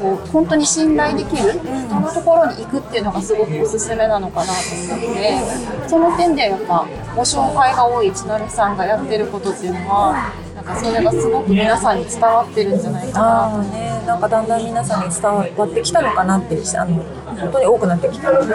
[0.00, 10.32] こう、本当に信頼できる人のところに行くっていうのがすごくおすすめなのかなと思って、その点でやっぱ、ご紹介が多い千成さんがやってることっていうのは、
[10.64, 13.54] なんかそれがすごく皆さんに伝わってるんじゃないかな。
[13.56, 17.02] あねなんかだんだん皆さんに伝わってきたのかなってあの
[17.38, 18.54] 本当に多くなってきたので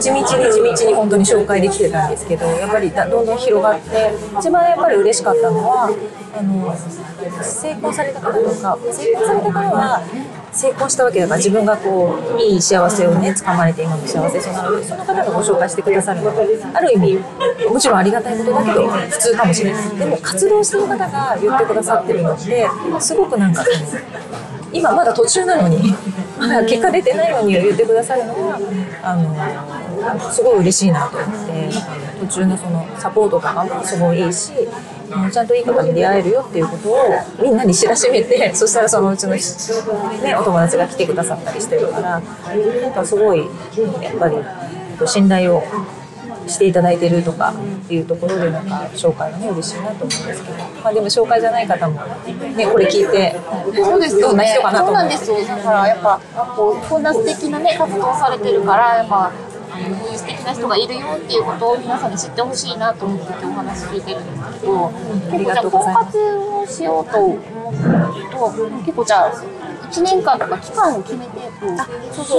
[0.00, 5.90] 地道に地道に本当に紹介できてたんですけどやっぱりどんどん広がって一番やっぱり嬉しかったのは
[6.36, 6.74] あの
[7.42, 10.02] 成功された方とか成功された方は
[10.52, 16.32] 成功したわけだから自分がこういい幸せをね掴まれて今の幸せそうなのでその方がご紹介してくださるの。
[16.74, 17.18] ある意味
[17.68, 19.90] もちろんありがたいことだけど普通かもしれない。
[19.98, 22.68] でも活動してる方が言ってくださってるのって
[23.00, 23.76] すごくなんかその
[24.72, 25.94] 今まだ途中なのに
[26.38, 28.58] まだ結果出てないのに言ってくださるのは
[29.02, 29.16] あ
[30.14, 31.68] のすごい嬉しいなと思って
[32.20, 34.52] 途中のそのサポートとかもすごいいいし
[35.30, 36.96] ちゃんといい方に出会えるよっていうことを
[37.40, 39.40] みんなに知らしめて そしたらそのうちの、ね、
[40.38, 43.40] お友達が来てくださったりしてるからなんかすごい
[44.00, 44.36] やっぱり
[45.06, 45.62] 信頼を
[46.46, 47.52] していただいてるとか
[47.84, 52.00] っていうところでなんか紹介がね嬉しいなと思うんですけど、まあ、でも紹介じゃない方も
[52.56, 53.36] ねこれ聞いて
[53.82, 55.36] そうですよねどんな人かなとそう思なんですよ。
[55.44, 56.20] だからやっぱ
[56.56, 59.32] こうこんな素敵なね活動されてるからやっぱ。
[59.82, 64.90] いう素敵な人がいるよっていうことを皆さんに知ってほしいなと思って今日お話聞いてるんですけど、
[65.30, 67.40] 結構じゃあ婚活をしようと思う
[68.30, 69.32] と結構じゃあ
[69.92, 71.66] 1年間とか期間を決めてこ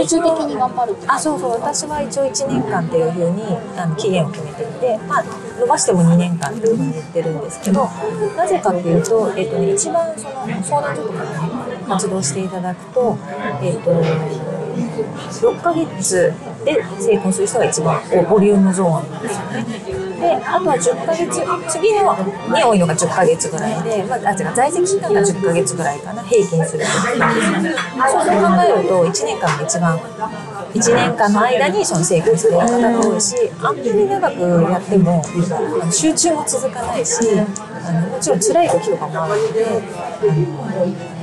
[0.01, 3.43] う集中的に頑張るあそうそう私は一応1年間っていうふうに
[3.77, 5.23] あの期限を決めていて、まあ、
[5.60, 7.86] 伸ばしても2年間っていうふうに言ってるんですけど
[8.36, 11.36] なぜかっていうと,、えっとね、一番その相談所とかで、ね、
[11.88, 13.17] 活動していただくと,、
[13.62, 13.91] えっと
[14.73, 16.34] 6ヶ月
[16.65, 20.04] で成婚する人が一番ボリュームゾーンなんですよね。
[20.23, 22.15] であとは10ヶ月次の
[22.56, 29.99] に多いのが10ヶ月ぐらいで、まあ、あ違う在籍期間が10ヶ月ぐらいかな平均するとそう考えると1年間が一番
[30.73, 35.23] 1年間の間にその成功してる方が多いしあんまり長くやっても
[35.91, 39.65] 集中も続かないしあのもちろん辛い時とかもあるので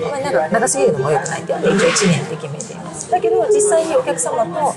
[0.04, 2.59] あんまり長すぎるのも良くないっていうので一応1年って決め
[3.10, 4.74] だけど実際にお客様と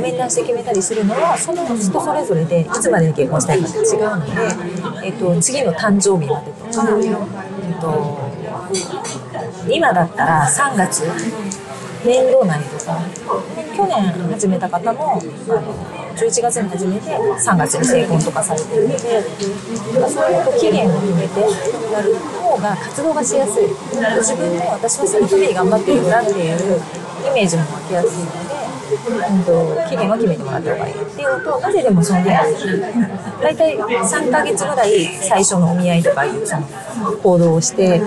[0.00, 6.88] 面談して決めたりするのはその人それぞれでいつまでに結婚したいかって違うので、えっと、次の誕生日までとか、
[7.62, 11.04] えっと、今だったら3月
[12.04, 13.00] 年度内とか
[13.76, 18.98] 去年始めた方もあの11月に始めて3月に成婚とかされてるので
[20.08, 21.40] そういうと期限を決めて
[21.92, 23.66] やる方が活動がしやすい。
[23.68, 28.56] 自分も私はそのために頑張ってるんだっていうイメージも湧きやすいので、
[29.28, 32.24] うん、と期限は決めてもらった方がいいっていうとなぜでもそん。
[32.24, 32.42] な
[33.42, 36.66] 大体3ヶ月ぐらい最初のお見合いとかいうその
[37.22, 38.00] 行動をして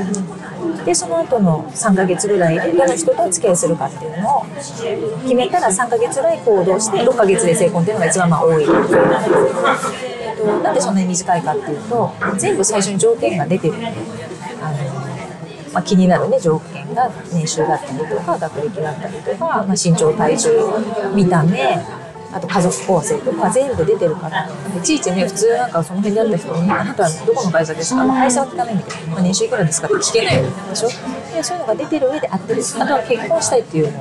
[0.86, 4.46] でその後の3ヶ月ぐらいでどの人とお付き合いするかっていうのを
[5.24, 8.66] 決めたら3ヶ月ぐらい行動して6ヶ月で成婚っていうのが一番まあ多い。
[8.66, 8.74] と、
[10.64, 10.74] なん。
[10.74, 10.96] でそん。
[10.96, 13.80] なに短いかっていうと全部最初に条件が出てるん。
[13.80, 13.88] で
[14.62, 14.99] あの、
[15.74, 20.50] まあ、気になるね条件が年収だったりとか学歴だったりとか、まあ、身長体重
[21.16, 21.78] 見た目
[22.32, 24.48] あと家族構成とか全部出てるから。
[24.48, 30.90] いちいちね普通なんかその辺であった人に「あなたはどこの会社ですか?」まあ、会社は聞かないんだけど、まあ、年収いくらですかって聞けないでしょ？
[31.34, 34.00] でそういうのが出てる上で合ってあとは結婚したいっていうの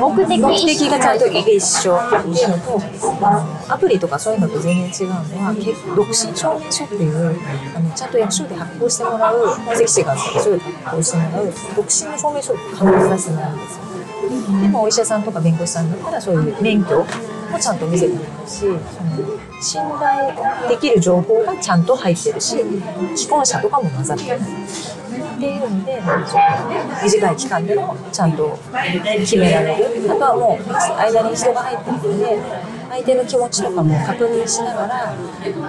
[0.00, 2.82] 目的目的がちゃんと一緒っていうのと
[3.72, 5.14] アプリとかそういうのと全然違うの
[5.46, 7.36] は結独身証明書っていう
[7.76, 13.84] あのちゃんと役所で発行してもらう関市があってそれを発行してもらう独身の証明書を必ず出してもらうんですよ
[14.60, 17.06] でもお医者さんとか弁護士さんだったらそういう免許も
[17.60, 18.80] ちゃんと見せてもらうしその
[19.62, 22.56] 信頼できる情報がちゃんと入ってるし
[23.14, 24.40] 既婚者とかも混ざってる。
[25.34, 26.00] っていうので
[27.02, 28.58] 短い期間でもちゃんと
[29.18, 30.12] 決められる。
[30.12, 32.38] あとはもう間に人が入ってるので
[32.90, 35.14] 相手の気持ちとかも確認しながら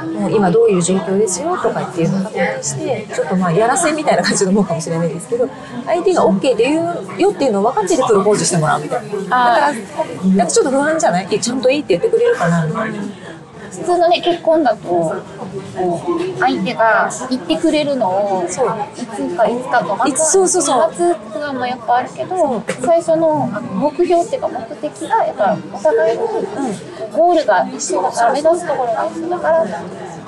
[0.05, 5.49] もう今どういう状況ですよとかっていうのを確認してちょっとまあやらせみたいな感じのもんかもしれないですけど
[5.85, 9.13] 相手が OK で言うよっていうのを分かっててプロポーズしてもらうみたいな。
[9.13, 11.39] だからなんかちょっと不安じゃない？
[11.39, 12.97] ちゃんといいって言ってくれるかなみたいな。
[13.71, 15.15] 普通のね結婚だと
[16.39, 20.77] 相手が言ってくれるのをいつかいつかと待いつそうそうそう。
[20.87, 26.23] 待つっていうのもやっぱあるけど最初の目標っていうか目的がやっぱお互いに
[27.11, 29.65] ゴールが一緒だから目指すところが一緒だから。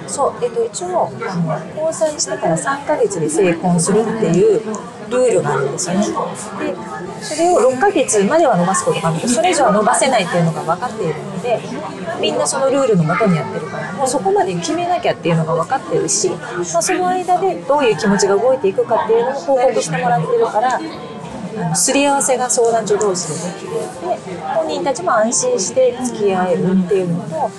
[0.07, 1.11] そう、えっと、一応
[1.75, 4.61] 交際してから3ヶ月で成婚するっていう
[5.09, 6.05] ルールがあるんですよね。
[6.07, 6.13] で
[7.21, 11.59] それを6ヶ月までは伸ばすことがあるけどそれ以上は伸ばせないっていうのが分かっているので
[12.19, 20.79] みんなそのルールのもとにやってるからもうそこまで決めなきゃっていうのが分かってるし、まあ、その間でどういう気持ちが動いていくかっていうのも報告してもらってるから
[21.57, 27.49] あのすり合わせが相談所同士でできるで本人たちも安心して付き合えるっていうのと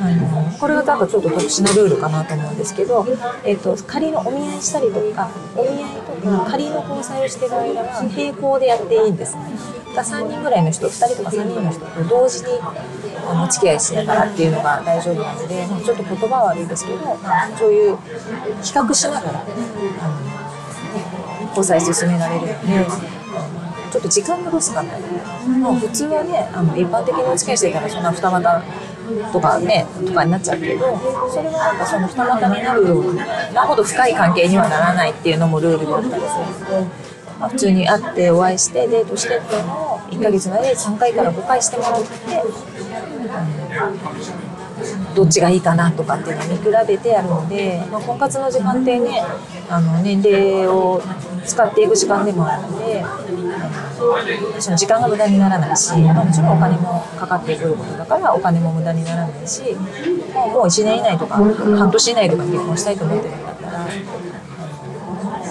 [0.00, 3.06] あのこれがなんかちょっと特殊なルールかなと思うんですけど、
[3.44, 9.77] えっと仮のお見合いしたりとかお見合いとか仮の交際をしてる間は並行でやっていいんですね。
[9.94, 12.58] 3人ぐらいの人2人とか3人の人と同時に
[13.28, 16.98] あのお付き合いしながらっていうのが大丈夫なので、ちょっと言葉は悪いですけど
[17.58, 17.96] そういう
[18.62, 19.44] 比較しながら
[21.56, 23.18] 交際進められるので。
[23.90, 25.00] ちょっと時間のロスがない。
[25.48, 28.62] もう普通はね、あの一般的にお付き合いしてたらそんな二股
[29.32, 30.98] とかね、とかになっちゃうけど、
[31.32, 36.90] それはなんかその二股になるようなほど深い関係にはならないっていうのもルールだったりするので、
[37.40, 42.08] 普通に会ってお会いしてデートしてっていうのを1ヶ月まで3回から5回してもらって、
[45.14, 49.22] どっちがいいかなとかっていうのを見比べてやるので、まあ、婚活の時間ってね
[49.68, 51.02] あの年齢を
[51.44, 53.04] 使っていく時間でもあるので
[54.60, 59.62] その時間が無駄にならないし、もちろんお金もかかってくることだからお金も無駄にならないし
[60.34, 63.86] もう1年以内とか半年以内とか結婚したいと思ってるんだったら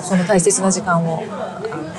[0.07, 1.21] その大切な時間を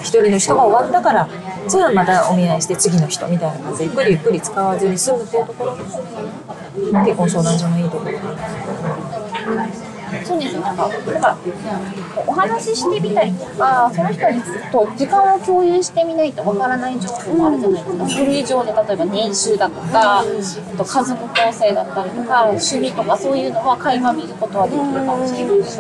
[0.01, 1.29] 一人の人が終わったから
[1.69, 5.85] じゃあまたお見合いして次の人みたいな感じでゆっくりゆっくり使わずに済むっていうところも
[7.05, 8.19] 結婚相談所のいいところ。
[9.49, 9.88] かな
[10.25, 11.39] そうですよなんかなんか
[12.27, 14.43] お話ししてみたりとかその人に
[14.73, 18.09] と時間を共有してみないとわからない情報もあるじゃないですか。
[18.09, 20.25] 書類上で例えば年収だとかあ
[20.77, 25.77] と家族構成だったりとか趣味とかそういうのは垣間見ることはできるかもしれないけ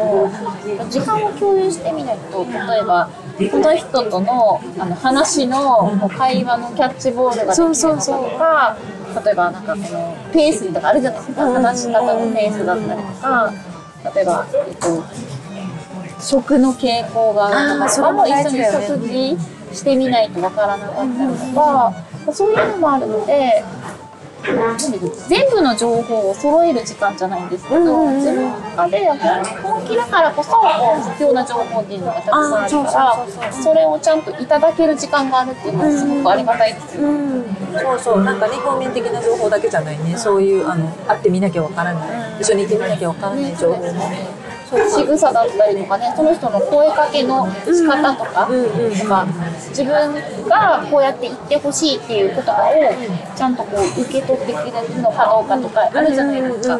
[0.83, 3.09] ど時間を共有してみないと例えば
[3.51, 5.59] この人とのあの話の
[6.01, 8.76] こう会話のキャッチボールができるのかとか
[9.24, 11.43] 例えばなんかこのペースとかあるじゃないですか。
[11.53, 13.53] 話し方のペースだったりとか
[14.15, 15.05] 例えば、えっと、
[16.21, 19.37] 食の傾向があるとかそれも一緒に食事
[19.77, 21.09] してみないとわからなかったり
[21.53, 21.95] とか
[22.33, 23.65] そういうのもあるので。
[25.29, 29.07] 全部の情報を揃える時間じゃないんですけど、自分の中で
[29.63, 30.53] 本気だからこそ
[31.11, 37.45] 必要な情報っていうのがたくさんあるからそれをちゃんといただける時間があるっていうのはすごくありがたいですよね。
[37.83, 38.25] そうそう。
[38.25, 40.17] なんかね表面的な情報だけじゃないね。
[40.17, 42.09] そういうあの会ってみなきゃわからない
[42.41, 43.93] 一緒にいてみなきゃわからない情報も。
[43.93, 49.26] ねそう仕草だったりとかねその人の声かけの仕方とか,、とか
[49.70, 50.14] 自分
[50.47, 56.78] がこうやって言ってほしいっていう言葉をちゃんとこう受け取ってくれるのかどうかとかあるじゃないですか、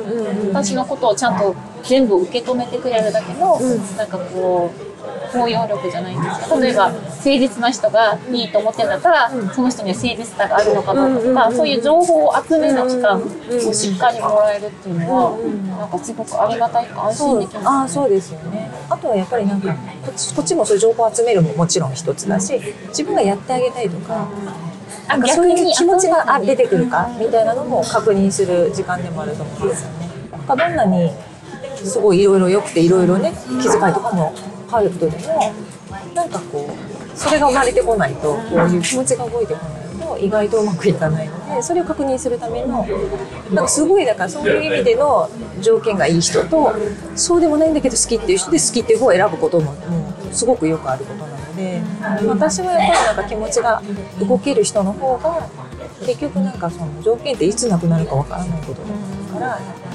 [0.53, 3.59] 私のことをちゃんと全部受け止めてくれるだけの、
[3.97, 4.88] なんかこう
[5.33, 15.39] 包容力じゃないんですか例えば誠実な人がいいと思ってんだったら、その人には誠実さがあるのかどうかとか、そういう情報を集める時間をしっかりもらえるっていうのは、
[15.79, 18.71] なんかすごくありがたいか安心できます、ああそうですよね。
[18.91, 19.75] あとはやっぱりなんか
[20.05, 24.29] こっちこっちもそういう情報を集めるももちろん一つだし自分がやってあげたいとか
[25.09, 30.09] なんかそういう気持ちがあ出てくるかみたいなのも確認する時間でもあると思うんですよね。
[30.47, 31.13] どんなに
[31.77, 34.35] すごいいろいろ良くていろいろね気遣いとかも
[34.71, 35.53] ある人でも
[36.15, 42.87] なんかこうそれが生まれてこないとこういう気持ちが動いてこないと意外とうまくいかないのでそれを確認するための
[43.53, 45.29] なんかすごいだからそういう意味での
[45.61, 46.73] 条件がいい人と
[47.17, 49.75] そうでもないんだけど好きっていう人で好きっていう方を選ぶことも
[50.33, 51.83] すごくよくあることなので
[52.27, 53.83] 私はやっぱりなんか気持ちが
[54.21, 55.49] 動ける人の方が
[56.07, 59.88] 結局なんかその条件っていつなくなるかわからないことだから。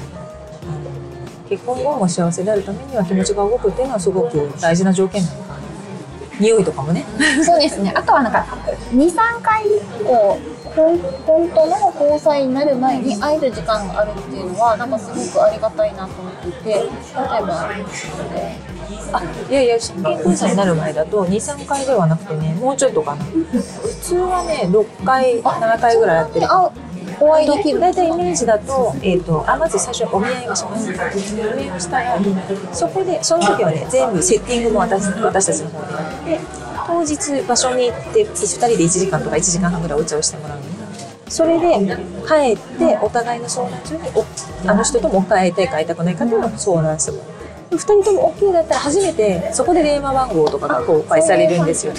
[1.48, 5.58] 結婚後も幸せであるためには気持ちが動くっていうのはすごく大事な条件なのかな
[6.40, 7.04] 匂いとかもね
[7.44, 7.92] そうですね。
[7.94, 8.40] あとはなんか
[8.90, 9.64] 2、3回
[10.04, 10.98] こう本
[11.54, 17.70] 当の交際になる前に会える時間があるっていうのはなんかすごくありがたいなと思っていて、例えば。
[19.12, 23.58] あいやいや結婚者になる前だと23回ではなくてねもうちょっとかな普
[24.02, 26.70] 通はね6回7回ぐらいやってるあ
[27.20, 27.80] お会いできる。
[27.80, 30.88] 大体イメージだと,、えー、とあまず最初お見合いをします。
[30.88, 30.98] お見
[31.42, 32.18] 合いをしたら
[32.72, 40.58] そこでその時はね全部セッティングも私私たちの方でやって当日場所に行って2人で1時間とか1時間半ぐらいお茶をしてもらう
[41.28, 41.96] それで
[42.26, 44.24] 帰ってお互いの相談中にお
[44.70, 51.92] あの人とも会いたいか会いたくないかっていうのを相談してもらう2人とも OK だったら初めてそこで電話番号とかが公開されるんですよ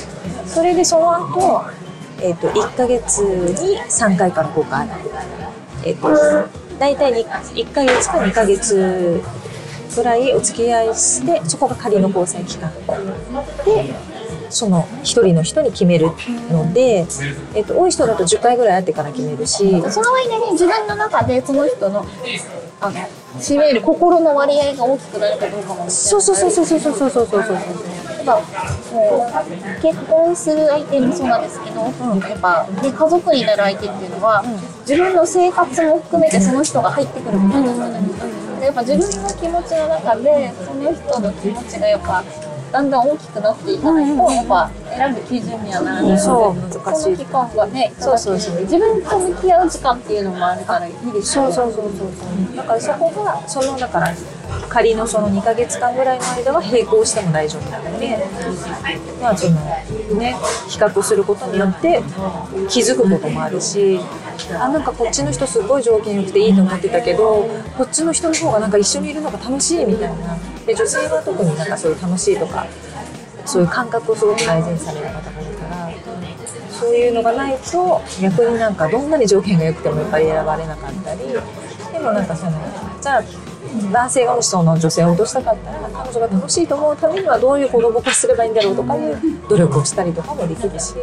[0.45, 1.65] それでその後
[2.21, 4.87] えー、と1ヶ月に3回から5回、
[5.83, 6.49] えー、と
[6.79, 9.21] 大体に1ヶ月か2ヶ月
[9.95, 12.71] ぐらいお付き合いしてそこが仮の交際期間
[13.65, 13.93] で
[14.49, 16.11] その1人の人に決める
[16.51, 17.05] ので、
[17.55, 22.05] えー、と多い人だと10回ぐらい会ってから決めるしその間に自分の中でその人の
[22.81, 22.95] あの
[23.39, 27.57] 占める心の割合が大きくなるかどうかもそうそうそうそうそうそうそうそうそうそう
[28.25, 31.89] ぱもう結婚する相手もそうなんですけど、や
[32.35, 34.43] っぱで家族になる相手っていうのは、
[34.81, 37.87] 自分の生活も含めてその人が入ってくるものですよ。
[37.87, 37.99] ね、
[38.59, 42.23] でやっぱ自分の気持ちの中でその人の気持ちがやっぱ
[42.75, 47.03] だんだん大きくなっていかないと、やっぱ選ぶ基準にはならないので、そう難しい。
[47.03, 48.61] その期間がね、そうそうそう。
[48.63, 51.53] 自分と向き合う時間っていうのもあるからいいですよね。
[51.53, 54.13] そうそうそうそうだからそこがそのだから
[54.69, 58.25] 仮のその2ヶ月間ぐらいの間は並行しても大丈夫なので
[59.21, 59.55] まあその
[60.19, 60.35] ね
[60.67, 62.01] 比較することによって
[62.69, 63.99] 気づくこともあるし
[64.59, 67.47] あなんかこっちの人すごい条件良くていいと思ってたけど
[67.77, 72.65] こっちの人の方がなんか一緒にいるのが楽しいみたいなで女性は特になんかそういう楽しいとか
[73.45, 75.91] そういう感覚をすごく改善される方がいるから
[76.71, 81.21] そういうのがないと逆になんかどんなに条件が良くてもやっぱり選ばれなかったり
[81.93, 82.51] でもなんかその
[83.01, 83.23] じゃあ
[83.91, 90.95] 男性がもしその女性を落としたかったら彼女が楽しいと思うためにはどういう子供化すればいいんだろうとかいう努力をしたりとかもできるし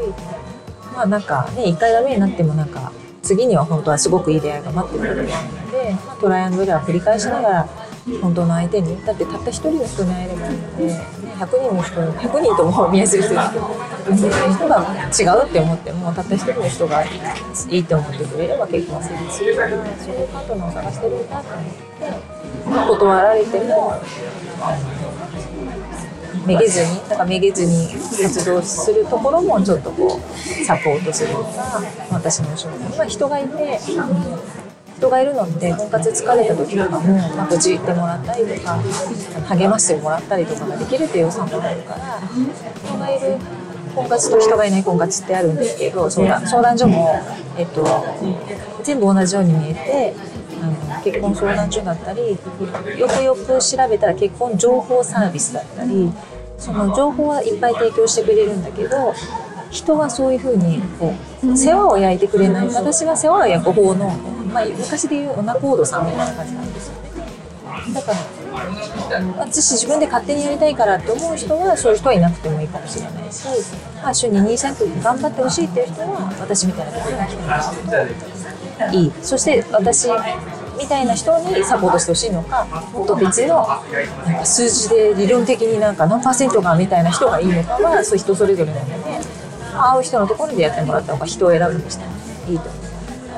[0.94, 2.92] まあなんかね一回ダメになってもなんか
[3.22, 7.68] 次には本当はすごくいい出会いが待ってると思うので、まあ、トライアンドエラーを繰り返しながら
[8.20, 11.07] 本当の相手にだってたった一人の人に会えればいいので、ね、
[11.38, 13.66] 100人の人100人とも見合いする人ですけど
[14.53, 17.09] 人が違うって思ってもたった一人の人がい
[17.78, 22.42] いと思ってくれれば結婚するしそういうパートナーを探してるんだと思って。
[22.64, 24.00] 断られても
[26.46, 27.88] めげずにだかめげずに
[28.22, 31.80] 活動するところもちょっとこうサポートするのが
[32.11, 33.78] 私の仕事ま人がいて
[35.03, 38.78] 人がいるので婚活疲れた時とかも、まあ、愚痴言ってもらったりとか
[39.48, 42.20] 励ましてもらったりとかができるっていう良さもあるから
[42.84, 43.38] 人がいる
[43.96, 47.09] 婚活と人がいない婚活ってあるんですけど相談相談所も、
[47.59, 47.84] えっと、
[48.84, 50.14] 全部同じように見えて
[50.62, 56.12] あの結婚相談所だったりよくよく調べたら結婚情報サービスだったり
[56.59, 59.12] その情報はいっぱい提供してくれるんだけど
[59.73, 62.68] 人はそういうふうにこう世話を焼いてくれない。
[62.68, 64.11] 私が世話を焼く方の、
[64.53, 67.03] まあ、昔でいうオナコードさんみたいな感じなんですよね。
[67.95, 68.18] だから
[69.39, 73.47] 私自分で勝手にやりたいからって思う人はそういう人はいなくてもいいかもしれないし、
[74.03, 79.07] まあ、週に23分頑張ってほしいっていう人は私みたいなところに来てもらうとい。
[79.07, 80.09] いそして私
[80.79, 83.66] みたいな人にサポートしてほしいのかもっと別の
[84.27, 89.11] なんか数字で理論的になんか何パーセントがみたいな人がいいのかはそう人それぞれなので
[89.73, 92.12] 会う人のところでやってもらった方が人を選ぶにしても
[92.49, 92.68] いいと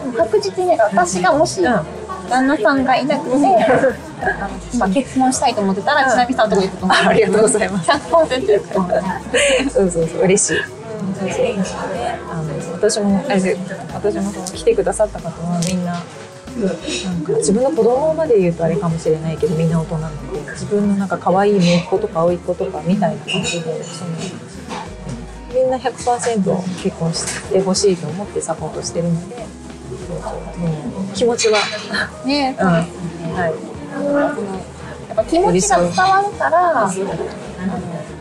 [0.03, 0.17] 思う。
[0.17, 3.37] 確実に私がもし、うん旦那さんがいなくて、
[4.73, 6.97] 今結婚したいと思ってたら、ちなみさんとこ行くと思う。
[6.97, 7.91] ありがとうございます。
[7.91, 9.21] 100%ですから。
[9.71, 10.57] そうそうそう嬉しい。
[12.31, 13.57] あの私もあれで
[13.93, 24.11] 私もその来てくださった方はみんななんか自分の子供まで言うとあれかもしれないけどみんな大人なので自分のなんか可愛い姪っ子とか甥っ子とかみたいな感じでその
[25.55, 29.37] みんな100%結婚してほしいと思ってサポートしてるので
[30.07, 31.59] そうそうもう気持ちは、
[32.27, 32.57] ね。
[32.59, 33.75] うん、はい。
[35.09, 36.91] やっぱ気持ちが伝わるから、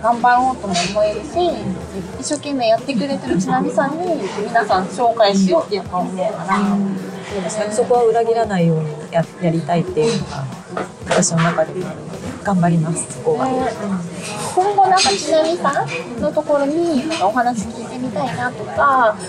[0.01, 1.27] 頑張ろうとも思えるし、
[2.19, 6.59] 一生懸命やってくれてるちなみさんに皆さん紹介しようってやっぱ思うから、
[7.33, 10.45] そうですね、そこは裏切らないようにややりたいっていうのが
[11.09, 11.73] 私の中で
[12.43, 13.47] 頑張りますそこは、
[14.55, 19.23] 今後なんかちなみさんのところになんかお話聞いてみたいなとか、あの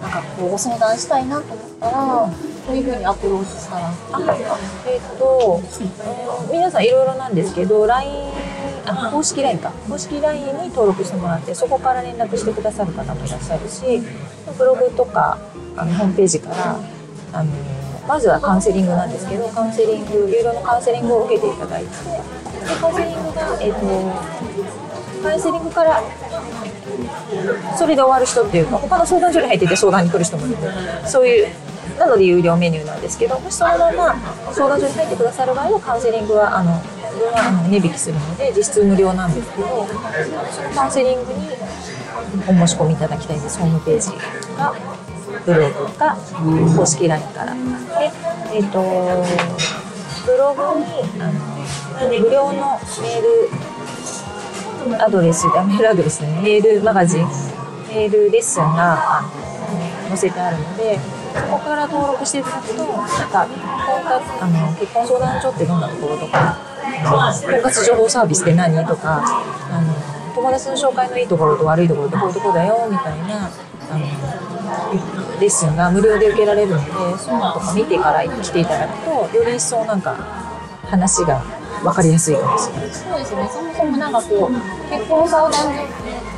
[0.00, 2.30] なんかこうご相談したいなと思ったら、
[2.66, 3.92] どういうふうにアプローチしたら。
[4.86, 8.32] えっと、うん皆さんいろいろなんですけど LINE
[8.86, 14.02] あ公式 LINE か公式 LINE に登録してもらってそこから連絡してくださる方もいらっしゃるし
[14.58, 15.38] ブログとか
[15.76, 16.76] あのホームページから
[17.32, 17.52] あの
[18.10, 23.80] まずはカウンセリングなんですけどカウンセリング有料のカウンセリングを受けていただいてでカウンセリングが、えっと
[25.22, 26.02] カウンセリングから
[27.78, 30.56] それで終わる人っていうか他の相談所に入ってて相談に来る人もいる
[31.06, 31.48] そういう
[32.00, 34.16] なので有料メニューなんですけどもしそのまま
[34.52, 36.82] 相談所に入ってくださる場合はカウンセリングはあの
[37.36, 39.86] あの値引きするので実質無料なんですけど
[40.74, 41.50] カウンセリングに
[42.48, 43.58] お申し込みいただきたいんです。
[43.60, 44.10] ホームページ
[44.56, 44.89] が
[45.44, 46.16] ブログか
[46.76, 47.54] 公式 LINE から。
[47.54, 47.60] で
[48.52, 48.80] えっ、と
[50.26, 50.86] ブログに
[51.20, 51.60] あの
[52.08, 57.26] 無料のメールアドレスあメールアドレスねメールマガジン
[57.88, 59.22] メールレッスンが
[60.08, 60.98] 載せてあるので
[61.34, 66.58] そこから登録していただくとなんか婚活あの結婚相談所ってどんなところとか
[67.04, 69.22] 婚活情報サービスって何とか
[69.70, 73.50] あの友達の紹介のいいところと悪いところってこういうとこだよみたいな
[73.90, 74.06] あの
[75.40, 80.14] レッスンが無料で受けられるのでそういうのとか見てから来ていただくとより一層なんか
[80.84, 81.42] 話が
[81.82, 82.90] 分かりやすいかもしれない。
[82.90, 85.72] そうですね、そもそもなんかこう、結婚相談所っ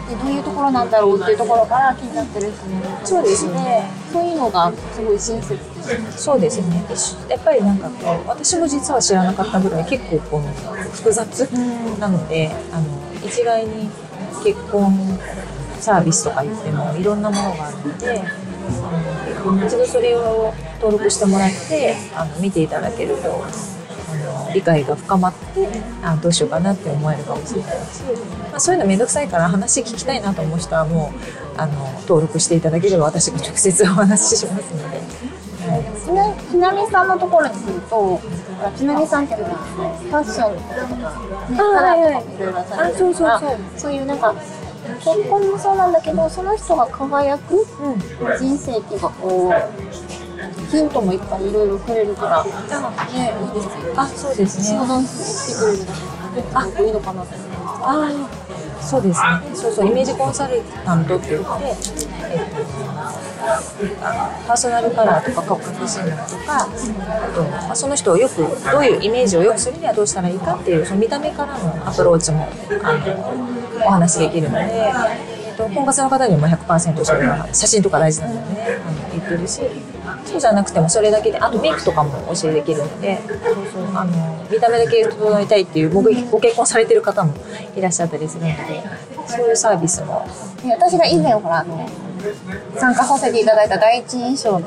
[0.09, 2.53] てどういうところなんだろうっていうところから気になってる
[3.03, 3.91] そうですね。
[4.13, 6.13] そういうのがすごい親切ですね。
[6.13, 6.85] そうですね。
[7.29, 10.49] やっぱりなんかこう私も実は知らなかったぐらい結構この
[10.93, 11.41] 複雑
[11.99, 12.87] なのであの
[13.27, 13.89] 一概に
[14.45, 15.19] 結婚
[15.81, 18.23] サービスとか言ってもいろんなものがあるので
[19.45, 23.45] あの一度それを登録してもらってあの見ていただけると
[24.13, 25.69] あの理解が深まって
[26.03, 28.03] あどうしようかなって思えるかもしれないし、
[28.51, 35.33] まあ、そういうの面倒くさいから話聞きたいなと思う人はもうあの登録していただければ私が直接お話ししますので。
[35.63, 36.51] はい。
[36.51, 38.21] ちなみさんのところに来ると、
[38.77, 42.35] ちなみさんっていうのはファッションのこととか、ね、あはいはい。
[42.35, 44.35] いろいろされてるからそういうなんか
[45.05, 47.99] 結婚もそうなんだけど、その人が輝くうん
[48.39, 50.13] 人生っていうかこう
[50.71, 53.95] ヒントもいっぱいいろいろくれるから、ね、いいですよ。
[53.97, 54.65] あ、そうですね。
[54.65, 55.93] 相談してくれるだ
[56.35, 57.35] けで、あ、いいのかなって。
[57.65, 58.11] あ
[58.81, 59.55] あ、そうですね。
[59.55, 61.49] そうそう、イメージコンサルタントって言って、
[62.31, 62.51] え
[64.47, 68.37] パーソナルカラーとか骨格診断とか、あと、まあ、その人をよく、
[68.71, 72.49] どういうイメージを良くするにはどうしたらいいかっていう、その見た目からのアプローチも、
[72.83, 74.93] あの、お話しできるので、
[75.75, 78.79] 婚活の方にも100%それが写真とか大事なのでね、
[79.13, 79.61] 言ってるし、
[80.25, 83.39] そうじゃなくてもそれだけで、あとメイクとかも教えできるので、そう
[83.73, 87.35] そうあの見た目だけ整えたいっていうごご結婚されてる方も
[87.77, 88.83] いらっしゃったりするので、
[89.27, 90.27] そういうサービスも。
[90.65, 91.89] 私が以前ほらあの
[92.77, 94.67] 参加させていただいた第一印象の,、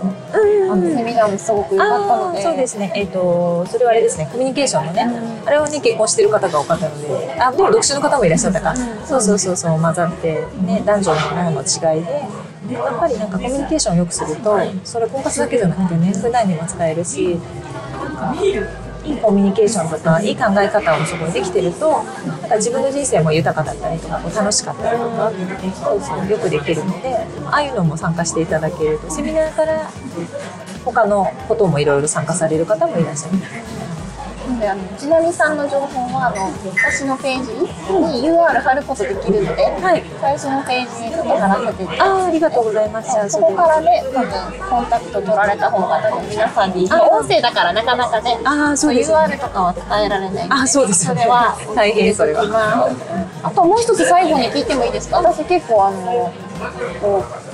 [0.72, 2.42] あのセミナーもすごく良かったので。
[2.42, 2.92] そうですね。
[2.96, 5.10] えっ、と、それはあれですね、コミュニケーションのね、
[5.46, 8.76] あれをね、結婚してる方が多かったので、あ、でも独身の方もいらっしゃったか。
[9.06, 17.40] そうそうそうそう、混ざって、ね、男女のものの違いで、やっぱりなんかコミュニケーションを良くすると、それ婚活だけじゃなくてね、普段にも使えるし、
[18.18, 18.36] なんか
[19.06, 25.32] いいコミュニケーションとか、いい考え方をそこにできてると、なんか自分の人生も豊かだったりとか、こう楽しかったりとか、
[25.84, 29.90] そうそう、よくできるので、ああいうのも参加していただけると、セミナーから
[30.84, 33.34] 他のこともいろいろ参加される方もいらっしゃる。
[33.34, 33.42] なん
[34.60, 37.54] であのちなみさんの情報はあの私のページ
[38.22, 43.30] に UR 貼ることできるので、はい最初のページにちょっと貼らせていただいてああ、ありがとうございます。
[43.30, 49.18] そこからね、多分コンタクト取られた方が多分皆さんに、まあ音声だからなかなかね、ああ、そうです、ね。
[49.18, 50.48] UR とかは伝えられない。
[50.50, 52.90] あそうですよねそれは 大変それはまあ、
[53.44, 55.18] あともう一つ最後に聞いてもいいですか？
[55.18, 56.32] 私結構あの
[57.02, 57.45] こう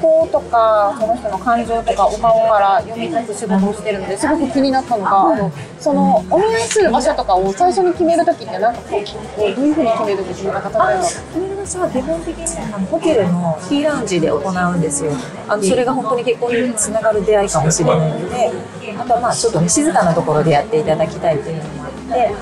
[0.00, 11.02] 考とかその人の感情とかお顔から読み解く仕事をしてるのですごく気になったのが、そのお見合いする場所とかを最初に決める時ってなんかこうどういうふうに決めるんですか例えば。
[11.02, 15.12] 決める場所は基本的にあのホテルのティーラウンジで行うんですよ。
[15.48, 18.52] あのそれが本当に結婚につながる出会いかもしれないので、
[18.98, 22.12] あとはまあちょっとね静かなところでやっていただきたいというのもあって。
[22.12, 22.34] で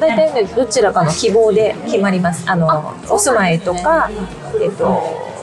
[0.00, 2.44] 大体ねどちらかの希望で決まります。
[2.50, 4.10] あのお住まいとか
[4.62, 5.33] えっと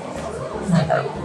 [0.69, 1.20] なんだろう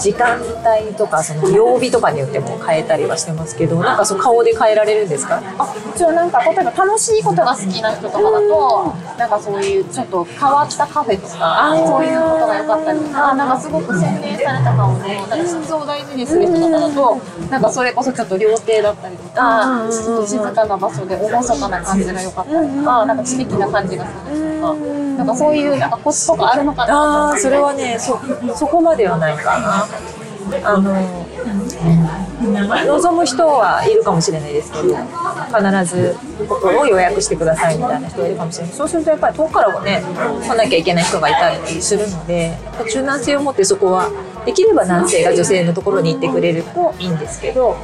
[0.00, 5.42] 時間帯とかその曜日とかによっても変えたりはしてますけど、なんかその顔で変えられるんですか？
[5.58, 17.16] あ一応なんか例えば楽しいことが好きな人とかだとなんかそういうちょっと変わったカフェとかそういうことが良かったりとかなんかすごく洗練された顔でなんか質を大事にする人とかだと
[17.50, 24.74] なんかそれこそちょっと料亭だったりとかちょっと静かな場所で厳かな感じが良かったりとかなんか知的な感じがするとか
[25.20, 28.18] なんかそういうなんかコツとかあるのかなああそれはねそ
[28.56, 29.86] そこまではないかな
[30.64, 31.26] あの
[32.86, 36.16] 望む人はいるかもしれないですけど必ず
[36.48, 38.74] ここを予約してくださいみたいな人がいるかもしれない。
[38.74, 40.02] そうするとやっぱり遠くからもね
[40.42, 42.58] 来なきゃいけない人がいたりするので
[42.92, 44.10] 柔軟性を持ってそこは
[44.44, 47.76] できれば男性が女性のところに行ってくれるといいんですけど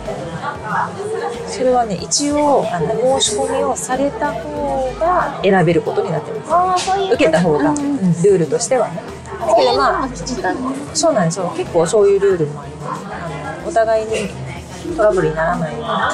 [1.47, 6.91] それはね一応あの申し込みをされた方が選べることになってます。
[7.13, 9.16] 受けた方が、ルールとしてはね。
[9.47, 10.09] だけどまあ
[10.95, 11.53] そうなんですよ。
[11.57, 13.07] 結構そういうルールもあります。
[13.07, 14.13] あのお互いに
[14.97, 16.13] トラブルにならないようにあ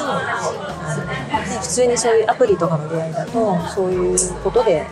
[0.97, 4.85] の、ね、普通にそういうアプリとかの出会いだとそういうことで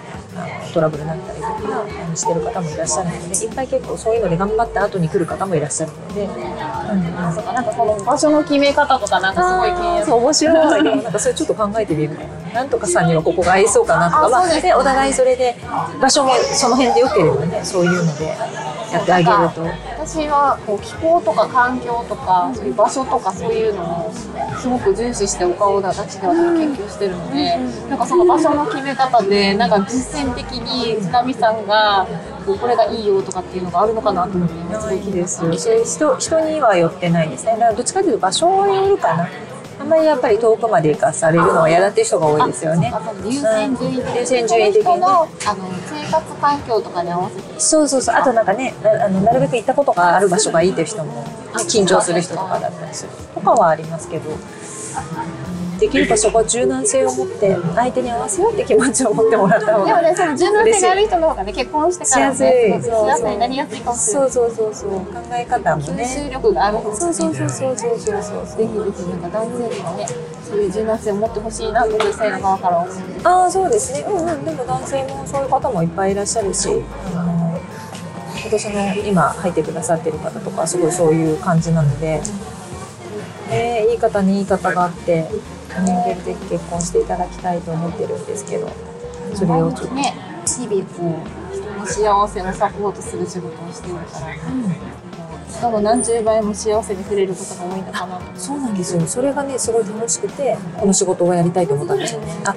[0.74, 10.06] トラブルになったりとかしてる方もいらっしゃるのでいっぱい結構そういうので頑張った後に来る方もいらっしゃるので、うんうん、そうかなんかこの場所の決め方とかなんかすごい気になる。
[10.06, 10.84] そう面白い。
[10.84, 12.18] なんかそれちょっと考えてみる
[12.54, 12.64] な。
[12.64, 15.56] んとかさんにはここが合いそうかなとかまあ、でお互いそれで
[16.02, 18.36] 場所もその辺でよければねそういうので
[18.92, 19.66] やってあげると。
[19.98, 24.12] 私はこう気候とか環境とかそういう場所とかそういうのを
[24.60, 27.58] すごく重視してお顔立ちでは研究してるので、
[27.90, 32.08] なんかその場所の決め方でなんか実践的に津波さんが
[32.46, 34.88] こうこれがいいよとかっていうのがあるのかなと思って今す。
[34.90, 35.42] ごいいいです。
[35.96, 37.54] 人人には寄ってないですね。
[37.54, 39.30] だからどっちかというと場所によるかな
[39.82, 42.94] あんまりやっぱり遠くまで行かされるのは嫌だっていう人が多いですよね。
[43.26, 44.92] 優先順位優先順位的に。
[44.92, 45.26] あの
[45.88, 47.60] 生活環境とかに合わせて。
[47.60, 48.16] そうそうそう。
[48.16, 51.26] あとなんかねなあのなるべく行ったことがある場所がいいっていう人も、ね、
[51.68, 53.12] 緊張する人とかだったりする。
[53.34, 54.30] とかはありますけど
[55.82, 64.32] できればそこは柔軟性を持って相手に合わせようって気持ちを持ってもらった方がでもね、その柔軟性がある人の方がね、結婚してからね、すごく幸せになりやすいかもしれない。
[64.32, 64.90] そうそうそうそう。
[64.92, 68.22] 考え方も吸収ね力がある方がそうそうそうそうそうそう。
[68.22, 70.08] そうぜひぜひなんか男性にもね、
[70.48, 72.96] そういう柔軟性を持ってほしいなと女性の側から思う。
[73.24, 74.06] ああそうですね。
[74.08, 74.46] うんうん。
[74.46, 76.70] でも男性もそういう方もいっぱいいらっしゃるし
[77.16, 77.60] あの
[78.46, 82.22] 私の今入ってくださってる方とかすごいそういう感じなので、
[83.52, 85.28] えー、いい方にいい方があって
[85.80, 88.70] 人間ぜひ結婚していただきたいと思ってるんですけど
[89.34, 90.14] それをちょっと、ね、
[90.46, 94.36] 日々こう人の幸せをサポートする仕事をしてるから、
[95.52, 98.40] しかも何十倍も幸せに触れることが多いのかなと。
[98.40, 99.02] そうなんですよ。
[99.08, 102.34] それがねすごい楽しくてこの仕事をやりたいと思ったんですよね。
[102.46, 102.56] あ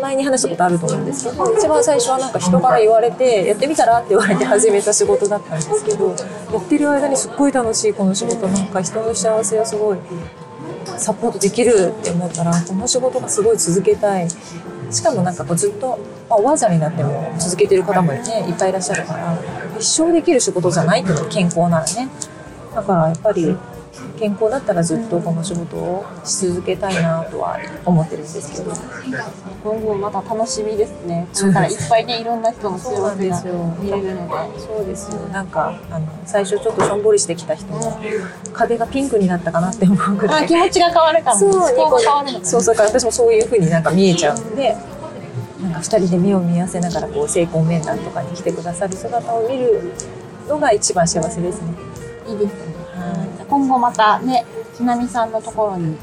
[0.00, 6.14] 前に話したことあると思うんですけど一番最初はなんか人から言われてやってみたらって言われて始めた仕事だったんですけどや
[6.58, 8.48] ってる間にすっごい楽しいこの仕事。
[8.48, 9.98] なんか人の幸せをすごい
[10.98, 14.28] サポートできるって思ったらこの仕事がすごい続けたい。
[14.90, 19.36] しかもなんかこうずっと、まあ、おばあちゃんになっても続けてる方もねいっぱいいらっしゃるから
[19.78, 22.08] 一生できる仕事じゃないっていうの健康ならね。
[22.74, 23.56] だからやっぱり
[24.18, 28.72] 健康だったらずっとこの仕事をし続けたいなとは思ってるんですけど
[29.62, 31.26] 今後また楽しみですね。
[31.32, 33.42] だからいっぱいね、いろんな人の幸せが
[33.80, 34.60] 見れるので。
[34.60, 37.98] そうですよなんかあの最初ちょっとしょんぼりしてきた人も
[38.52, 44.76] 壁がピンクになったかなって思うぐらいあ気持ちが変わるから、そうそうそうだから私もそういう風になんか見えちゃうんで
[45.62, 49.92] なんか2人で目を見合わせながらこう成婚面談とかに来てくださる姿を見る
[50.46, 51.68] のが一番幸せですね。
[52.28, 52.73] いいですね。
[53.54, 54.44] 今後またね、
[54.76, 55.98] ちなみさんのところに、ね、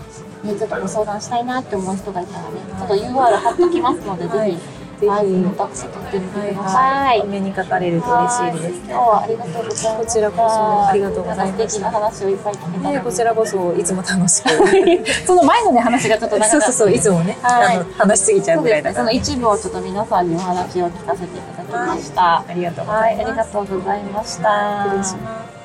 [0.57, 4.61] ちょっとご相談したいなって思う人がいたらね、ちょっと UR 貼っときますので、はいぜひ、
[5.01, 6.77] ぜひはい、コンタクト取ってみてくださ。
[6.77, 8.81] はい目にかかれると嬉しいです。
[8.85, 9.97] 今日はありがとうございました。
[9.97, 14.49] こちらこそありがとうございました素敵な話をいっぱい聞けたこちらこそいつも楽しく。
[15.25, 19.05] その前のね、話がちょっと長かったそうそうそういつもね、はいあの話しすぎちゃうぐらいだから。
[19.05, 22.45] その一部をちょっと皆さんにお話を聞かせていただきました。
[22.47, 23.27] ありがとうござはいい、ます。
[23.27, 24.85] ありがとうございました。
[24.85, 25.60] 失礼します。